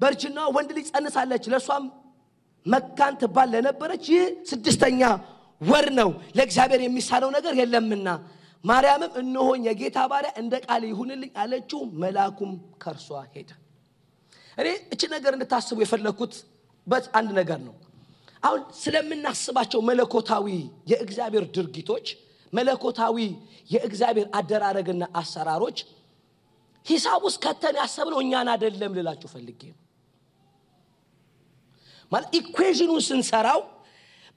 በእርጅና 0.00 0.38
ወንድ 0.54 0.70
ልጅ 0.78 0.86
ጸንሳለች፣ 0.92 1.44
ለእርሷም 1.52 1.84
መካን 2.66 3.14
ትባል 3.20 3.48
ለነበረች 3.54 4.04
ይህ 4.12 4.22
ስድስተኛ 4.50 5.00
ወር 5.60 5.86
ነው፣ 5.98 6.08
ለእግዚአብሔር 6.36 6.80
የሚሳነው 6.84 7.30
ነገር 7.36 7.54
የለምና። 7.60 8.08
ማርያምም 8.64 9.12
እነሆኝ 9.20 9.62
የጌታ 9.68 9.98
ባሪያ 10.10 10.30
እንደ 10.40 10.54
ቃል 10.66 10.82
ይሁንልኝ 10.90 11.30
አለችው። 11.42 11.80
መልአኩም 12.02 12.50
ከእርሷ 12.82 13.08
ሄደ። 13.34 13.50
እኔ 14.58 14.68
እች 14.94 15.02
ነገር 15.14 15.32
እንድታስቡ 15.36 15.78
የፈለግኩት 15.82 16.34
በት 16.86 17.06
አንድ 17.18 17.30
ነገር 17.40 17.60
ነው። 17.66 17.74
አሁን 18.42 18.60
ስለምናስባቸው 18.82 19.80
መለኮታዊ 19.88 20.46
የእግዚአብሔር 20.92 21.44
ድርጊቶች 21.56 22.06
መለኮታዊ 22.52 23.16
የእግዚአብሔር 23.70 24.26
አደራረግና 24.38 25.04
አሰራሮች 25.20 25.78
ሂሳብ 26.86 27.20
ውስጥ 27.26 27.38
ከተን 27.44 27.74
ያሰብነው 27.80 28.18
እኛን 28.24 28.48
አይደለም 28.52 28.92
ልላችሁ 28.98 29.28
ፈልጌ 29.34 29.60
ነው። 29.70 29.78
ማለት 32.12 32.28
ኢኩዌዥኑን 32.38 33.02
ስንሰራው 33.06 33.60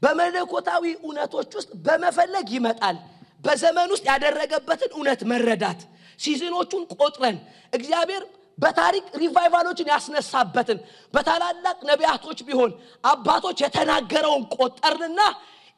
በመለኮታዊ 0.02 0.84
እውነቶች 1.00 1.52
ውስጥ 1.60 1.72
በመፈለግ 1.86 2.48
ይመጣል። 2.56 2.98
በዘመን 3.44 3.90
ውስጥ 3.94 4.06
ያደረገበትን 4.12 4.92
እውነት 4.96 5.22
መረዳት፣ 5.32 5.82
ሲዝኖቹን 6.20 6.84
ቆጥረን 6.96 7.38
እግዚአብሔር 7.74 8.24
በታሪክ 8.58 9.06
revival 9.22 9.59
ኦችን 9.59 9.92
ያስነሳበትን 9.94 10.78
በታላላቅ 11.14 11.78
ነቢያቶች 11.90 12.40
ቢሆን 12.48 12.72
አባቶች 13.04 13.58
የተናገረውን 13.64 14.44
ቆጠርንና 14.56 15.20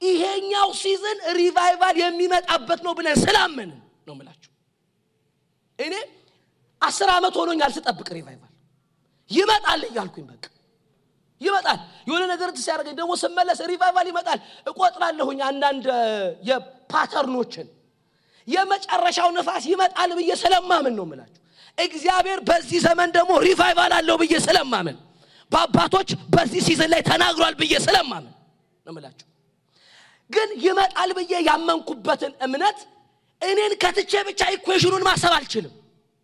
ይሄኛው 0.02 0.70
season 0.82 1.20
revival 1.38 1.96
የሚመጣበት 2.02 2.80
ነው 2.86 2.94
ብለን 2.98 3.18
ስላመንን 3.24 3.72
ነው 4.08 4.16
ምላችሁ። 4.16 4.52
እኔ 5.80 5.94
አስር 6.82 7.10
ዓመት 7.16 7.36
ሆኖኛል 7.40 7.72
ስጠብቅ 7.78 8.08
revival 8.18 8.54
ይመጣል 9.32 9.82
እያልኩኝ 9.88 10.26
በቃ 10.32 10.46
ይመጣል። 11.42 11.80
የሆነ 12.08 12.24
ነገር 12.34 12.50
ሲያደርገኝ 12.58 12.96
ደግሞ 13.00 13.12
ስመለስ 13.24 13.60
revival 13.72 14.08
ይመጣል 14.12 14.40
እቆጥራለሁኝ 14.68 15.40
አንዳንድ 15.50 15.86
የ 16.50 16.65
pattern 16.65 17.21
ኦችን 17.21 17.68
የመጨረሻው 18.48 19.30
ነፋስ 19.38 19.64
ይመጣል 19.72 20.12
ብዬ 20.20 20.32
ስለማምን 20.44 20.94
ነው 21.00 21.06
ምላችሁ። 21.10 21.42
እግዚአብሔር 21.78 22.40
በዚህ 22.50 22.80
ዘመን 22.86 23.10
ደግሞ 23.18 23.32
revival 23.48 23.92
አለው 23.98 24.16
ብዬ 24.22 24.36
ስለማምን 24.46 24.98
በአባቶች 25.52 26.10
በዚህ 26.34 26.62
season 26.68 26.90
ላይ 26.94 27.02
ተናግሯል 27.10 27.56
ብዬ 27.60 27.74
ስለማምን 27.86 28.34
ነው 28.86 28.94
ምላችሁ። 28.94 29.27
ግን 30.30 30.50
ይመጣል 30.64 31.10
ብዬ 31.18 31.34
ያመንኩበትን 31.48 32.34
እምነት 32.46 32.80
እኔን 33.42 33.74
ከትቼ 33.82 34.12
ብቻ 34.28 34.42
equation 34.56 34.88
ኡን 34.88 35.04
ማሰብ 35.08 35.34
አልችልም። 35.38 35.74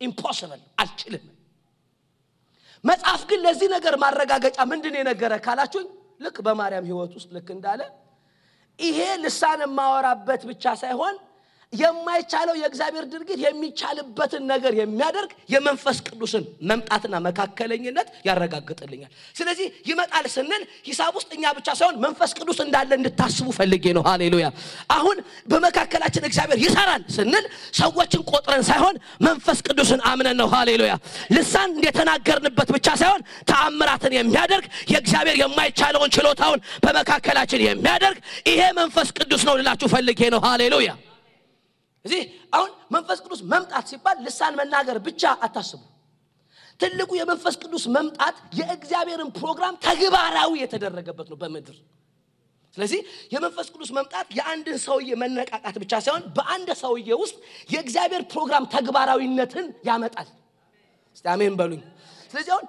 impossible 0.01 0.61
አልችልም። 0.81 1.23
መጽሐፍ 2.83 3.21
ግን 3.29 3.39
ለዚህ 3.45 3.67
ነገር 3.75 3.95
ማረጋገጫ 4.01 4.57
ምንድን 4.71 4.95
የነገረ 4.99 5.33
ካላችሁኝ 5.45 5.87
ልክ 6.21 6.37
በማርያም 6.45 6.87
ሕይወት 6.89 7.13
ውስጥ 7.17 7.29
ልክ 7.35 7.47
እንዳለ 7.55 7.81
ይሄ 8.79 8.99
ልሳን 9.23 9.61
የማወራበት 9.65 10.41
ብቻ 10.49 10.73
ሳይሆን 10.81 11.15
የማይቻለው 11.73 12.55
የእግዚአብሔር 12.59 13.05
ድርጊት 13.11 13.39
የሚቻልበትን 13.43 14.43
ነገር 14.51 14.73
የሚያደርግ 14.79 15.31
የመንፈስ 15.53 15.97
ቅዱስን 16.07 16.43
መምጣትና 16.69 17.15
መካከለኝነት 17.27 18.07
ያረጋግጥልኛል። 18.27 19.11
ስለዚህ 19.35 19.67
ይመጣል 19.89 20.25
ስንል 20.35 20.63
ሂሳብ 20.87 21.13
ውስጥ 21.19 21.29
እኛ 21.37 21.53
ብቻ 21.57 21.67
ሳይሆን 21.79 21.97
መንፈስ 22.05 22.31
ቅዱስ 22.39 22.59
እንዳለ 22.65 22.91
እንድታስቡ 22.99 23.47
ፈልጌ 23.57 23.85
ነው። 23.97 24.03
ሃሌሉያ። 24.09 24.47
አሁን 24.97 25.17
በመካከላችን 25.51 26.27
እግዚአብሔር 26.29 26.59
ይሰራል 26.65 27.03
ስንል 27.15 27.45
ሰዎችን 27.79 28.23
ቆጥረን 28.31 28.63
ሳይሆን 28.69 28.95
መንፈስ 29.27 29.59
ቅዱስን 29.67 30.01
አምነን 30.11 30.37
ነው። 30.41 30.49
ሃሌሉያ። 30.53 30.93
ልሳን 31.35 31.69
እንደተናገርንበት 31.75 32.69
ብቻ 32.75 32.87
ሳይሆን 33.01 33.21
ተአምራትን 33.51 34.15
የሚያደርግ 34.17 34.65
የእግዚአብሔር 34.93 35.37
የማይቻለውን 35.43 36.13
ችሎታውን 36.15 36.61
በመካከላችን 36.85 37.65
የሚያደርግ 37.67 38.19
ይሄ 38.51 38.61
መንፈስ 38.79 39.09
ቅዱስ 39.17 39.43
ነው 39.49 39.55
ልላችሁ 39.59 39.89
ፈልጌ 39.93 40.21
ነው። 40.33 40.41
ሃሌሉያ። 40.47 40.91
እዚህ 42.05 42.21
አሁን 42.55 42.71
መንፈስ 42.95 43.19
ቅዱስ 43.25 43.41
መምጣት 43.51 43.85
ሲባል 43.91 44.17
ልሳን 44.25 44.53
መናገር 44.59 44.97
ብቻ 45.05 45.23
አታስቡ። 45.45 45.81
ትልቁ 46.79 47.11
የመንፈስ 47.17 47.55
ቅዱስ 47.61 47.83
መምጣት 47.95 48.37
የእግዚአብሔርን 48.59 49.29
ፕሮግራም 49.37 49.75
ተግባራዊ 49.85 50.51
የተደረገበት 50.61 51.27
ነው። 51.31 51.37
በምድር 51.41 51.77
ስለዚህ 52.73 52.99
የመንፈስ 53.33 53.67
ቅዱስ 53.73 53.89
መምጣት 53.97 54.27
የአንድን 54.37 54.77
ሰውዬ 54.83 55.09
መነቃቃት 55.21 55.75
ብቻ 55.81 55.93
ሳይሆን 56.05 56.23
በአንድ 56.37 56.69
ሰውዬ 56.79 57.09
ውስጥ 57.21 57.35
የእግዚአብሔር 57.69 58.23
ፕሮግራም 58.31 58.65
ተግባራዊነትን 58.73 59.67
ያመጣል 59.85 60.29
አሜን 61.25 61.53
በሉኝ 61.59 61.81
ስለዚህ 62.31 62.51
አሁን 62.55 62.65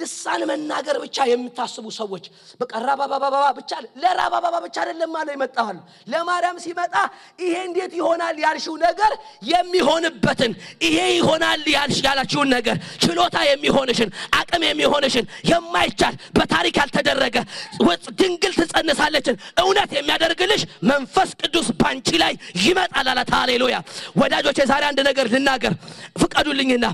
ልሳን 0.00 0.42
መናገር 0.50 0.96
ብቻ 1.04 1.26
የምታስቡ 1.30 1.86
ሰዎች 1.98 2.24
በቃ 2.60 2.72
ራባባባባ 2.86 3.46
ብቻ 3.58 3.72
ለራባባባ 4.02 4.56
ብቻ 4.66 4.76
አይደለም 4.82 5.14
አለ 5.20 5.28
ይመጣዋል 5.36 5.78
ለማርያም 6.12 6.58
ሲመጣ 6.64 6.94
ይሄ 7.44 7.54
እንዴት 7.68 7.92
ይሆናል 8.00 8.36
ያልሽው 8.44 8.76
ነገር 8.86 9.12
የሚሆንበትን 9.52 10.52
ይሄ 10.86 10.98
ይሆናል 11.18 11.64
ያላችሁን 12.00 12.48
ነገር 12.56 12.76
ችሎታ 13.04 13.36
የሚሆንሽን 13.50 14.10
አቅም 14.40 14.62
የሚሆንሽን 14.68 15.26
የማይቻል 15.50 16.14
በታሪክ 16.36 16.76
ያልተደረገ 16.80 17.36
ድንግል 18.20 18.52
ትጸንሳለችን 18.60 19.34
እውነት 19.62 19.90
የሚያደርግልሽ 19.96 20.62
መንፈስ 20.90 21.30
ቅዱስ 21.42 21.68
ባንቺ 21.80 22.08
ላይ 22.22 22.32
ይመጣል 22.64 23.08
አላት። 23.12 23.30
ሃሌሉያ! 23.34 23.76
ወዳጆች 24.20 24.56
የዛሬ 24.62 24.82
አንድ 24.90 25.00
ነገር 25.08 25.26
ልናገር 25.32 25.74
ፍቀዱልኝና 26.20 26.86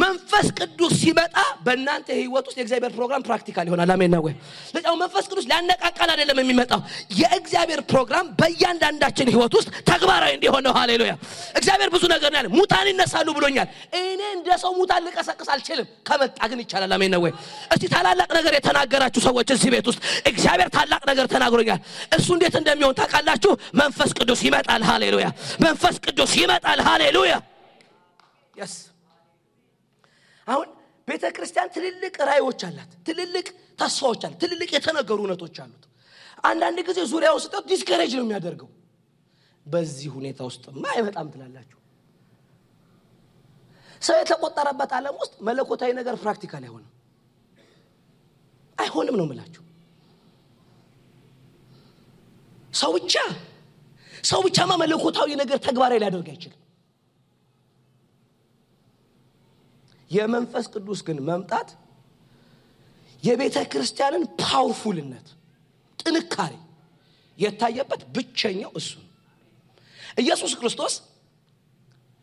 መንፈስ 0.00 0.46
ቅዱስ 0.58 0.94
ሲመጣ 1.02 1.34
በእናንተ 1.66 2.08
ህይወት 2.18 2.45
ውስጥ 2.46 2.56
የእግዚአብሔር 2.58 2.92
ፕሮግራም 2.96 3.22
practical 3.22 3.66
ይሆናል። 3.68 3.90
ነው 4.06 4.22
ወይ? 4.26 4.34
ለጫጫው 4.74 4.94
መንፈስ 5.02 5.24
ቅዱስ 5.30 5.44
ሊያነቃቃን 5.50 6.10
አይደለም 6.14 6.38
የሚመጣው። 6.42 6.80
የእግዚአብሔር 7.20 7.80
ፕሮግራም 7.90 8.26
በእያንዳንዳችን 8.40 9.28
ህይወት 9.34 9.54
ውስጥ 9.58 9.68
ተግባራዊ 9.90 10.32
እንዲሆን 10.36 10.62
ነው። 10.66 10.72
ሃሌሉያ! 10.78 11.12
እግዚአብሔር 11.58 11.90
ብዙ 11.94 12.04
ነገር 12.14 12.30
ያለ 12.38 12.46
ሙታን 12.56 12.86
ይነሳሉ 12.92 13.28
ብሎኛል። 13.38 13.68
እኔ 14.00 14.20
እንደ 14.36 14.48
ሰው 14.62 14.72
ሙታን 14.78 15.02
ልቀሰቅስ 15.06 15.48
አልችልም። 15.54 15.88
ከመጣ 16.08 16.38
ግን 16.50 16.60
ይቻላል። 16.64 16.92
አሜን 16.96 17.16
ወይ? 17.24 17.32
እስቲ 17.72 17.84
ታላላቅ 17.94 18.30
ነገር 18.38 18.52
የተናገራችሁ 18.58 19.20
ሰዎች 19.28 19.48
እዚህ 19.56 19.70
ቤት 19.74 19.86
ውስጥ 19.90 20.00
እግዚአብሔር 20.26 20.70
ታላቅ 20.76 21.02
ነገር 21.10 21.26
ተናግሮኛል። 21.26 21.80
እሱ 22.16 22.28
እንዴት 22.36 22.54
እንደሚሆን 22.60 22.94
ታውቃላችሁ? 23.00 23.52
መንፈስ 23.76 24.10
ቅዱስ 24.18 24.40
ይመጣል። 24.48 24.82
ሃሌሉያ! 24.90 25.26
መንፈስ 25.60 25.96
ቅዱስ 26.06 26.32
ይመጣል። 26.40 26.80
ሃሌሉያ! 26.88 27.34
Yes 28.56 28.74
አሁን 30.46 30.68
ቤተ 31.08 31.24
ክርስቲያን 31.36 31.68
ትልልቅ 31.74 32.14
ራእዮች 32.28 32.60
አላት 32.68 32.92
ትልልቅ 33.08 33.46
ተስፋዎች 33.78 34.22
አላት 34.26 34.38
ትልልቅ 34.42 34.68
የተነገሩ 34.76 35.18
እውነቶች 35.22 35.56
አሉት። 35.64 35.84
አንዳንድ 36.44 36.78
ጊዜ 36.88 36.98
ዙሪያው 37.12 37.36
ስታዩት 37.44 37.64
discourage 37.70 38.12
ነው 38.18 38.24
የሚያደርገው። 38.24 38.70
በዚህ 39.66 40.10
ሁኔታ 40.16 40.40
ውስጥማ 40.48 40.82
አይመጣም 40.94 41.28
ትላላችሁ። 41.32 41.78
ሰው 44.02 44.16
የተቆጠረበት 44.20 44.90
ዓለም 44.98 45.14
ውስጥ 45.22 45.34
መለኮታዊ 45.48 45.90
ነገር 46.00 46.14
practical 46.22 46.62
አይሆንም። 46.66 46.92
አይሆንም 48.78 49.16
ነው 49.20 49.26
ምላችሁ 49.30 49.62
ሰው 52.72 52.90
ብቻ 52.96 53.14
ሰው 54.24 54.40
ብቻማ 54.46 54.72
መለኮታዊ 54.82 55.28
ነገር 55.42 55.58
ተግባራዊ 55.66 55.98
ሊያደርግ 56.02 56.28
አይችልም 56.32 56.60
የመንፈስ 60.10 60.66
ቅዱስ 60.74 61.00
ግን 61.06 61.18
መምጣት 61.28 61.68
የቤተ 63.22 63.58
ክርስቲያንን 63.72 64.24
powerful 64.42 64.98
ነት 64.98 65.26
ጥንካሬ 65.98 66.52
የታየበት 67.38 68.02
ብቸኛው 68.14 68.72
እሱ 68.80 68.90
ነው። 69.00 69.10
ኢየሱስ 70.22 70.52
ክርስቶስ 70.60 70.94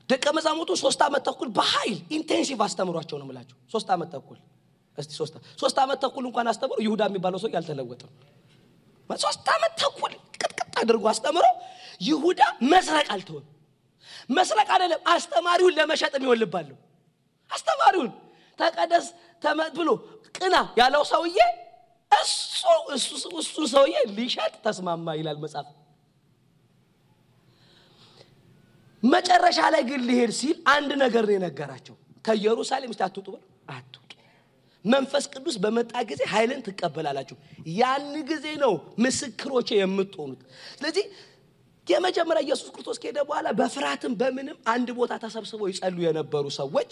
ደቀ 0.10 0.26
መዛሙርቱ 0.38 0.72
ሶስት 0.84 1.02
ዓመት 1.08 1.22
ተኩል 1.28 1.50
በኃይል 1.58 1.98
intensive 2.18 2.60
አስተምሯቸው 2.66 3.18
ነው 3.22 3.28
ምላቸው 3.30 3.58
ሶስት 3.74 3.90
ዓመት 3.96 4.10
ተኩል። 4.16 4.40
እስቲ 4.98 5.12
ሶስት 5.20 5.36
ሶስት 5.62 5.78
ዓመት 5.84 6.00
ተኩል 6.04 6.24
እንኳን 6.30 6.48
አስተምሮ 6.52 6.78
ይሁዳ 6.86 7.04
የሚባለው 7.10 7.40
ሰው 7.44 7.50
አልተለወጠም። 7.60 8.12
ሶስት 9.10 9.48
ዓመት 9.56 9.74
ተኩል 9.82 10.14
ቅጥቅጥ 10.36 10.76
አድርጎ 10.82 11.06
አስተምሮ 11.12 11.46
ይሁዳ 12.02 12.42
መስረቅ 12.72 13.08
አልተወም። 13.16 13.46
መስረቅ 14.30 14.68
አይደለም 14.76 15.02
አስተማሪውን 15.08 15.76
ለመሸጥ 15.80 16.14
የሚወልባለሁ 16.18 16.76
አስተማሪውን 17.50 18.10
ተቀደስ 18.60 19.08
ብሎ 19.78 19.90
ቅና 20.36 20.56
ያለው 20.80 21.04
ሰውዬ 21.12 21.38
እሱ 22.12 22.62
እሱ 23.40 23.56
ሰውዬ 23.74 23.96
ሊሸጥ 24.18 24.54
ተስማማ 24.66 25.16
ይላል 25.20 25.38
መጽሐፍ። 25.44 25.68
መጨረሻ 29.04 29.60
ላይ 29.74 29.82
ግን 29.90 30.02
ሊሄድ 30.10 30.32
ሲል 30.38 30.58
አንድ 30.74 30.92
ነገር 31.04 31.24
ነው 31.28 31.36
የነገራቸው። 31.36 31.96
ከኢየሩሳሌም 32.26 32.92
እስቲ 32.94 33.02
አትውጡ 33.08 33.28
በል 33.34 33.42
አትውጡ። 33.74 34.00
መንፈስ 34.86 35.26
ቅዱስ 35.34 35.56
በመጣ 35.64 35.92
ጊዜ 36.10 36.22
ኃይልን 36.32 36.62
ትቀበላላችሁ። 36.68 37.36
ያን 37.76 38.08
ጊዜ 38.30 38.46
ነው 38.64 38.74
ምስክሮቼ 39.04 39.70
የምትሆኑት። 39.80 40.42
ስለዚህ 40.78 41.06
የመጀመሪያ 41.88 42.42
ኢየሱስ 42.48 42.70
ክርስቶስ 42.74 42.98
ከሄደ 43.04 43.20
በኋላ 43.30 43.48
በፍርሃትም 43.60 44.14
በምንም 44.20 44.58
አንድ 44.74 44.90
ቦታ 45.00 45.14
ተሰብስበው 45.24 45.68
ይጸሉ 45.72 45.98
የነበሩ 46.06 46.46
ሰዎች 46.60 46.92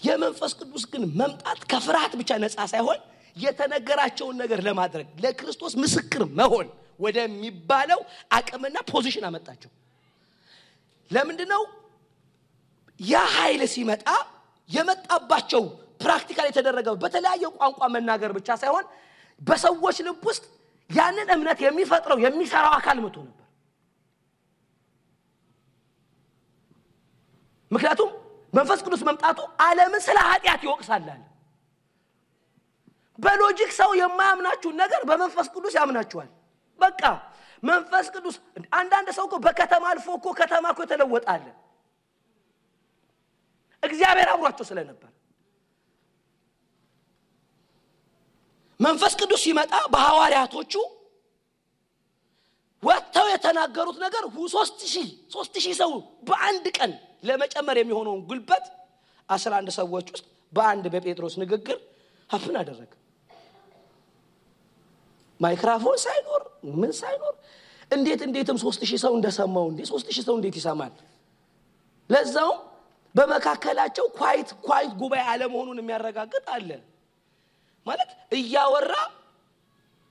የመንፈስ 0.00 0.52
ቅዱስ 0.60 0.84
ግን 0.92 1.02
መምጣት 1.20 1.60
ከፍርሃት 1.70 2.12
ብቻ 2.20 2.30
ነፃ 2.42 2.58
ሳይሆን 2.72 2.98
የተነገራቸውን 3.36 4.36
ነገር 4.42 4.60
ለማድረግ 4.66 5.08
ለክርስቶስ 5.24 5.72
ምስክር 5.82 6.22
መሆን 6.38 6.68
ወደሚባለው 7.00 8.00
አቅምና 8.30 8.76
ፖዚሽን 8.90 9.24
አመጣቸው። 9.28 9.70
ለምንድን 11.10 11.48
ነው 11.54 11.62
ያ 13.00 13.22
ኃይል 13.34 13.62
ሲመጣ 13.74 14.06
የመጣባቸው 14.70 15.62
practical 16.00 16.46
የተደረገ 16.48 16.88
በተለያየ 17.02 17.44
ቋንቋ 17.58 17.80
መናገር 17.94 18.30
ብቻ 18.38 18.48
ሳይሆን 18.62 18.86
በሰዎች 19.40 19.96
ልብ 20.06 20.24
ውስጥ 20.30 20.44
ያንን 20.90 21.28
እምነት 21.34 21.58
የሚፈጥረው 21.64 22.18
የሚሰራው 22.24 22.72
አካል 22.78 22.98
መቶ 23.04 23.16
ነበር። 23.26 23.42
ምክንያቱም 27.70 28.05
መንፈስ 28.56 28.80
ቅዱስ 28.86 29.00
መምጣቱ 29.08 29.38
ዓለምን 29.62 30.02
ስለ 30.06 30.18
ኃጢአት 30.28 30.60
ይወቅሳል 30.66 31.06
አለ 31.06 31.22
በ 33.18 33.33
logic 33.33 33.70
ሰው 33.78 33.90
የማያምናችሁን 34.00 34.76
ነገር 34.82 35.02
በመንፈስ 35.08 35.46
ቅዱስ 35.54 35.74
ያምናችኋል። 35.78 36.28
በቃ 36.80 37.02
መንፈስ 37.62 38.06
ቅዱስ 38.14 38.34
አንዳንድ 38.72 39.08
ሰው 39.16 39.24
እኮ 39.28 39.36
በከተማ 39.44 39.84
አልፎ 39.92 40.08
እኮ 40.18 40.26
ከተማ 40.40 40.64
እኮ 40.74 40.80
የተለወጠ 40.86 41.24
አለ። 41.34 41.46
እግዚአብሔር 43.82 44.28
አብሯቸው 44.32 44.66
ስለነበር 44.70 45.10
መንፈስ 48.80 49.12
ቅዱስ 49.20 49.40
ሲመጣ 49.44 49.74
በሐዋርያቶቹ 49.92 50.72
ወጥተው 52.82 53.26
የተናገሩት 53.32 53.98
ነገር 54.04 54.24
ሶስት 54.54 54.80
ሺህ 54.92 55.06
ሶስት 55.34 55.54
ሺህ 55.64 55.74
ሰው 55.80 55.92
በአንድ 56.28 56.66
ቀን 56.76 56.92
ለመጨመር 57.26 57.76
የሚሆነውን 57.80 58.20
ጉልበት 58.28 58.64
አስራ 59.28 59.52
አንድ 59.60 59.70
ሰዎች 59.78 60.06
ውስጥ 60.14 60.24
በአንድ 60.52 60.84
በጴጥሮስ 60.94 61.34
ንግግር 61.42 61.78
ሀፍን 62.30 62.56
አደረገ። 62.60 62.92
ማይክራፎን 65.40 65.98
ሳይኖር 66.04 66.42
ምን 66.80 66.92
ሳይኖር 67.00 67.34
እንዴት 67.90 68.20
እንዴትም 68.26 68.56
ሶስት 68.62 68.80
ሺህ 68.90 69.00
ሰው 69.04 69.12
እንደሰማው 69.18 69.66
እንዴ? 69.70 69.80
ሶስት 69.90 70.06
ሺህ 70.14 70.24
ሰው 70.28 70.34
እንዴት 70.38 70.56
ይሰማል? 70.60 70.92
ለዛውም 72.10 72.58
በመካከላቸው 73.14 74.06
ኳይት 74.18 74.48
ኳይት 74.66 74.92
ጉባኤ 75.00 75.22
አለመሆኑን 75.32 75.78
የሚያረጋግጥ 75.80 76.44
አለ። 76.48 76.70
ማለት 77.86 78.10
እያወራ 78.32 78.94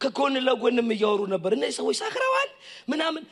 ከጎን 0.01 0.36
ለጎንም 0.47 0.89
እያወሩ 0.95 1.21
ነበር። 1.34 1.51
እነዚህ 1.58 1.75
ሰዎች 1.79 1.97
ሰክረዋል 2.01 2.49
ምናምን 2.89 3.23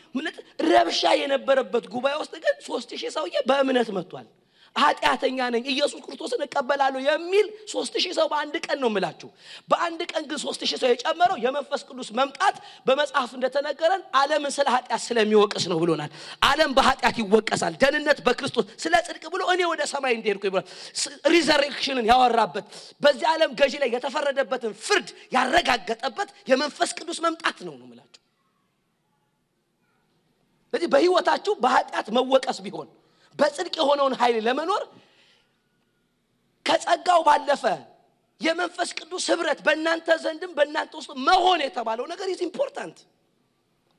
ረብሻ 0.70 1.02
የነበረበት 1.22 1.86
ጉባኤ 1.94 2.16
ውስጥ 2.22 2.34
ግን 2.46 2.56
ሶስት 2.68 2.90
ሺህ 3.02 3.12
ሰውዬ 3.18 3.36
በእምነት 3.50 3.90
መጥቷል 3.98 4.28
ኃጢአተኛ 4.76 5.40
ነኝ 5.54 5.64
ኢየሱስ 5.72 6.00
ክርስቶስን 6.06 6.42
እቀበላለሁ 6.46 7.00
የሚል 7.06 7.46
ሶስት 7.74 7.94
ሺህ 8.04 8.14
ሰው 8.18 8.28
በአንድ 8.32 8.56
ቀን 8.66 8.78
ነው 8.84 8.90
ምላችሁ 8.94 9.30
በአንድ 9.72 10.02
ቀን 10.12 10.24
ግን 10.30 10.40
ሶስት 10.44 10.62
ሺህ 10.64 10.80
ሰው 10.82 10.90
የጨመረው 10.92 11.38
የመንፈስ 11.44 11.82
ቅዱስ 11.90 12.10
መምጣት 12.20 12.56
በመጽሐፍ 12.88 13.32
እንደተነገረን 13.38 14.04
ዓለምን 14.20 14.54
ስለ 14.58 14.68
ኃጢአት 14.76 15.02
ስለሚወቅስ 15.06 15.66
ነው 15.72 15.80
ብሎናል። 15.84 16.12
ዓለም 16.48 16.72
በኃጢአት 16.78 17.18
ይወቀሳል። 17.24 17.76
ደህንነት 17.84 18.22
በክርስቶስ 18.26 18.66
ስለ 18.84 18.94
ጽድቅ 19.08 19.24
ብሎ 19.34 19.44
እኔ 19.54 19.62
ወደ 19.72 19.82
ሰማይ 19.94 20.16
እንዲሄድኩ 20.18 20.44
ብሏል 20.48 20.66
ሪዘሬክሽንን 21.34 22.08
ያወራበት 22.12 22.66
በዚህ 23.04 23.28
ዓለም 23.34 23.54
ገዢ 23.62 23.74
ላይ 23.84 23.92
የተፈረደበትን 23.96 24.74
ፍርድ 24.86 25.08
ያረጋገጠበት 25.38 26.30
የመንፈስ 26.52 26.92
ቅዱስ 27.00 27.20
መምጣት 27.26 27.60
ነው 27.68 27.76
ነው 27.76 27.88
ምላችሁ 27.92 28.22
ስለዚህ 30.74 30.90
በህይወታችሁ 30.94 31.54
በኃጢአት 31.64 32.08
መወቀስ 32.16 32.60
ቢሆን 32.66 32.88
በጽድቅ 33.40 33.76
የሆነውን 33.80 34.14
ኃይል 34.20 34.38
ለመኖር 34.48 34.84
ከጸጋው 36.66 37.22
ባለፈ 37.28 37.64
የመንፈስ 38.42 38.90
ቅዱስ 39.00 39.26
ህብረት 39.32 39.60
በእናንተ 39.66 40.08
ዘንድም 40.24 40.52
በእናንተ 40.58 40.94
ውስጥ 41.00 41.12
መሆን 41.28 41.60
የተባለው 41.66 42.06
ነገር 42.12 42.28
is 42.34 42.42
important 42.48 42.98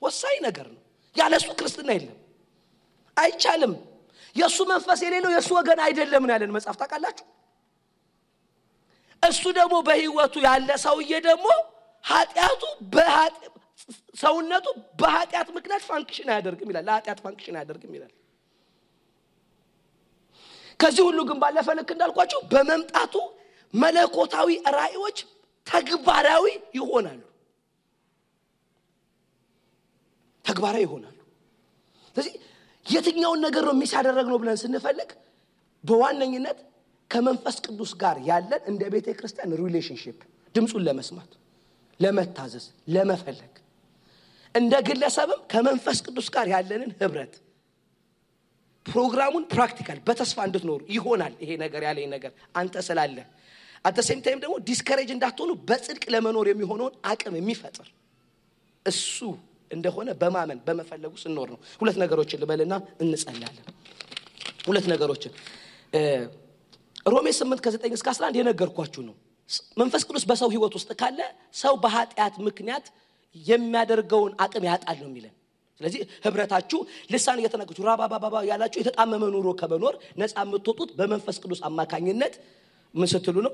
ወሳኝ 0.03 0.37
ነገር 0.47 0.67
ነው። 0.73 0.81
ያለ 1.17 1.33
እሱ 1.41 1.49
ክርስትና 1.59 1.91
የለም። 1.97 2.17
አይቻልም። 3.17 3.75
የእሱ 4.37 4.59
መንፈስ 4.71 5.01
የሌለው 5.05 5.31
የእሱ 5.35 5.51
ወገን 5.59 5.81
አይደለም 5.85 6.25
ያለን 6.33 6.53
መጽሐፍ። 6.57 6.77
ታውቃላችሁ? 6.81 7.27
እሱ 9.23 9.43
ደግሞ 9.59 9.75
በህይወቱ 9.87 10.35
ያለ 10.47 10.71
ሰውዬ 10.85 11.13
ደግሞ 11.29 11.47
ኃጢአቱ 12.05 12.63
ሰውነቱ 14.17 14.67
በኃጢአት 15.01 15.49
ምክንያት 15.57 15.83
function 15.89 16.29
አያደርግም 16.33 16.69
ይላል። 16.73 16.85
ለኃጢአት 16.89 17.19
function 17.25 17.57
አያደርግም 17.59 17.93
ይላል። 17.97 18.13
ከዚህ 20.81 21.03
ሁሉ 21.09 21.19
ግን 21.29 21.39
ባለፈ 21.43 21.69
ልክ 21.79 21.91
እንዳልኳቸው 21.95 22.41
በመምጣቱ 22.53 23.15
መለኮታዊ 23.75 24.49
ራእዮች 24.77 25.19
ተግባራዊ 25.67 26.45
ይሆናሉ 26.79 27.21
ተግባራዊ 30.45 30.83
ይሆናሉ። 30.87 31.19
ስለዚህ 32.17 32.35
የትኛውን 32.87 33.41
ነገር 33.47 33.63
ነው 33.69 33.75
miss 33.81 33.93
ያደረግነው 33.97 34.39
ብለን 34.43 34.59
ስንፈልግ 34.63 35.11
በዋነኝነት 35.85 36.59
ከመንፈስ 37.11 37.57
ቅዱስ 37.67 37.93
ጋር 38.03 38.17
ያለን 38.29 38.63
እንደ 38.71 38.83
ቤተ 38.95 39.09
ክርስቲያን 39.19 39.55
relationship 39.63 40.19
ድምፁን 40.55 40.83
ለመስማት 40.87 41.31
ለመታዘዝ፣ 42.01 42.65
ለመፈለግ 42.95 43.53
እንደ 44.55 44.75
ግለሰብም 44.89 45.41
ከመንፈስ 45.53 45.99
ቅዱስ 46.07 46.29
ጋር 46.35 46.47
ያለንን 46.55 46.91
ህብረት 47.01 47.35
ፕሮግራሙን 48.87 49.45
practical 49.53 49.99
በተስፋ 50.07 50.39
እንድትኖሩ 50.49 50.81
ይሆናል። 50.97 51.35
ይሄ 51.43 51.51
ነገር 51.63 51.83
ያለኝ 51.89 52.07
ነገር 52.15 52.33
አንተ 52.55 52.83
ስላለ 52.89 53.17
at 53.85 53.99
same 54.07 54.21
time 54.25 54.39
ደግሞ 54.43 54.55
discourage 54.69 55.11
እንዳትሆኑ 55.15 55.51
በጽድቅ 55.69 56.05
ለመኖር 56.15 56.47
የሚሆነውን 56.51 56.95
አቅም 57.11 57.35
የሚፈጥር 57.39 57.89
እሱ 58.87 59.19
እንደሆነ 59.71 60.09
በማመን 60.21 60.59
በመፈለጉ 60.67 61.13
ስንኖር 61.23 61.49
ነው። 61.55 61.59
ሁለት 61.81 61.97
ነገሮችን 62.03 62.41
ልበልና 62.43 62.75
እንጸልያለን። 63.05 63.67
ሁለት 64.67 64.87
ነገሮችን 64.93 65.33
ሮሜ 67.07 67.27
8 67.39 67.63
ከ9 67.65 67.97
እስከ 67.97 68.09
11 68.13 68.39
የነገርኳችሁ 68.39 69.03
ነው። 69.09 69.15
መንፈስ 69.81 70.03
ቅዱስ 70.09 70.25
በሰው 70.31 70.49
ህይወት 70.55 70.75
ውስጥ 70.79 70.91
ካለ 71.01 71.21
ሰው 71.55 71.75
በኃጢአት 71.83 72.35
ምክንያት 72.47 72.87
የሚያደርገውን 73.37 74.33
አቅም 74.45 74.65
ያጣል 74.69 74.99
ነው 75.03 75.09
የሚለን። 75.11 75.35
ስለዚህ 75.81 76.01
ህብረታችሁ 76.25 76.79
ልሳን 77.13 77.39
እየተናገችሁ 77.41 77.85
ራባባባ 77.89 78.43
ያላችሁ 78.51 78.79
የተጣመመ 78.83 79.23
ኑሮ 79.35 79.49
ከመኖር 79.61 79.95
ነፃ 80.21 80.35
የምትወጡት 80.43 80.91
በመንፈስ 80.99 81.37
ቅዱስ 81.43 81.61
አማካኝነት 81.69 82.35
ምን 82.95 83.09
ስትሉ 83.13 83.37
ነው? 83.47 83.53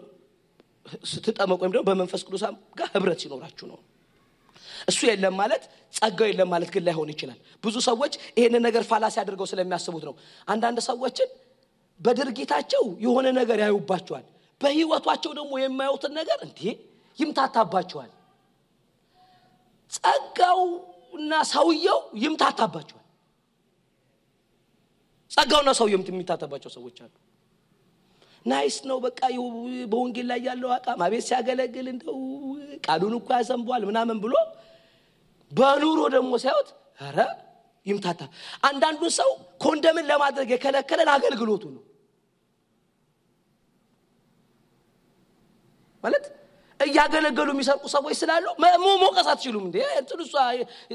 ስትጠመቁ 1.10 1.58
ወይም 1.62 1.72
ደግሞ 1.74 1.84
በመንፈስ 1.88 2.22
ቅዱስ 2.26 2.42
ጋር 2.78 2.88
ህብረት 2.94 3.18
ሲኖራችሁ 3.22 3.66
ነው። 3.70 3.78
እሱ 4.88 4.98
የለም 5.08 5.34
ማለት 5.40 5.62
ጸጋው 5.94 6.26
የለም 6.30 6.48
ማለት 6.52 6.70
ግን 6.74 6.82
ላይሆን 6.86 7.08
ይችላል። 7.14 7.38
ብዙ 7.64 7.76
ሰዎች 7.88 8.12
ይሄንን 8.38 8.62
ነገር 8.68 8.82
ፋላሲ 8.90 9.16
አድርገው 9.22 9.46
ስለሚያስቡት 9.52 10.04
ነው። 10.08 10.14
አንዳንድ 10.48 10.78
ሰዎችን 10.88 11.28
በድርጊታቸው 12.00 12.84
የሆነ 13.04 13.26
ነገር 13.40 13.58
ያዩባቸዋል። 13.64 14.24
በህይወቷቸው 14.60 15.32
ደግሞ 15.38 15.52
የማዩትን 15.62 16.12
ነገር 16.20 16.38
እንዴ 16.46 16.60
ይምታታባቸዋል። 17.18 18.10
ጸጋው 19.92 20.60
እና 21.12 21.32
ሰውየው 21.50 21.98
ይምታታባቸዋል። 22.22 22.96
ጸጋውና 25.30 25.70
ሰውየው 25.78 26.00
የሚታታባቸው 26.04 26.70
ሰዎች 26.76 26.96
አሉ። 27.04 27.12
ናይስ 28.46 28.76
ነው 28.88 28.98
በቃ 29.04 29.20
በወንጌል 29.90 30.26
ላይ 30.30 30.40
ያለው 30.48 30.70
አቋም 30.76 31.02
አቤት 31.06 31.24
ሲያገለግል 31.28 31.86
እንደው 31.92 32.18
ቃሉን 32.86 33.14
እኮ 33.18 33.28
ያሰንቧል 33.36 33.82
ምናምን 33.90 34.18
ብሎ 34.24 34.34
በኑሮ 35.52 36.00
ደግሞ 36.14 36.32
ሲያዩት 36.42 36.68
ኧረ 37.00 37.18
ይምታታ። 37.86 38.22
አንዳንዱን 38.68 39.12
ሰው 39.18 39.30
ኮንደምን 39.62 40.06
ለማድረግ 40.10 40.48
የከለከለን 40.54 41.10
አገልግሎቱ 41.14 41.64
ነው 41.76 41.82
ማለት 46.04 46.24
እያገለገሉ 46.80 47.48
የሚሰርቁ 47.52 47.84
ሰዎች 47.94 48.14
ስላሉ 48.20 48.44
መሞቀስ 48.84 49.26
አትችሉም 49.32 49.64
እንዴ 49.68 49.76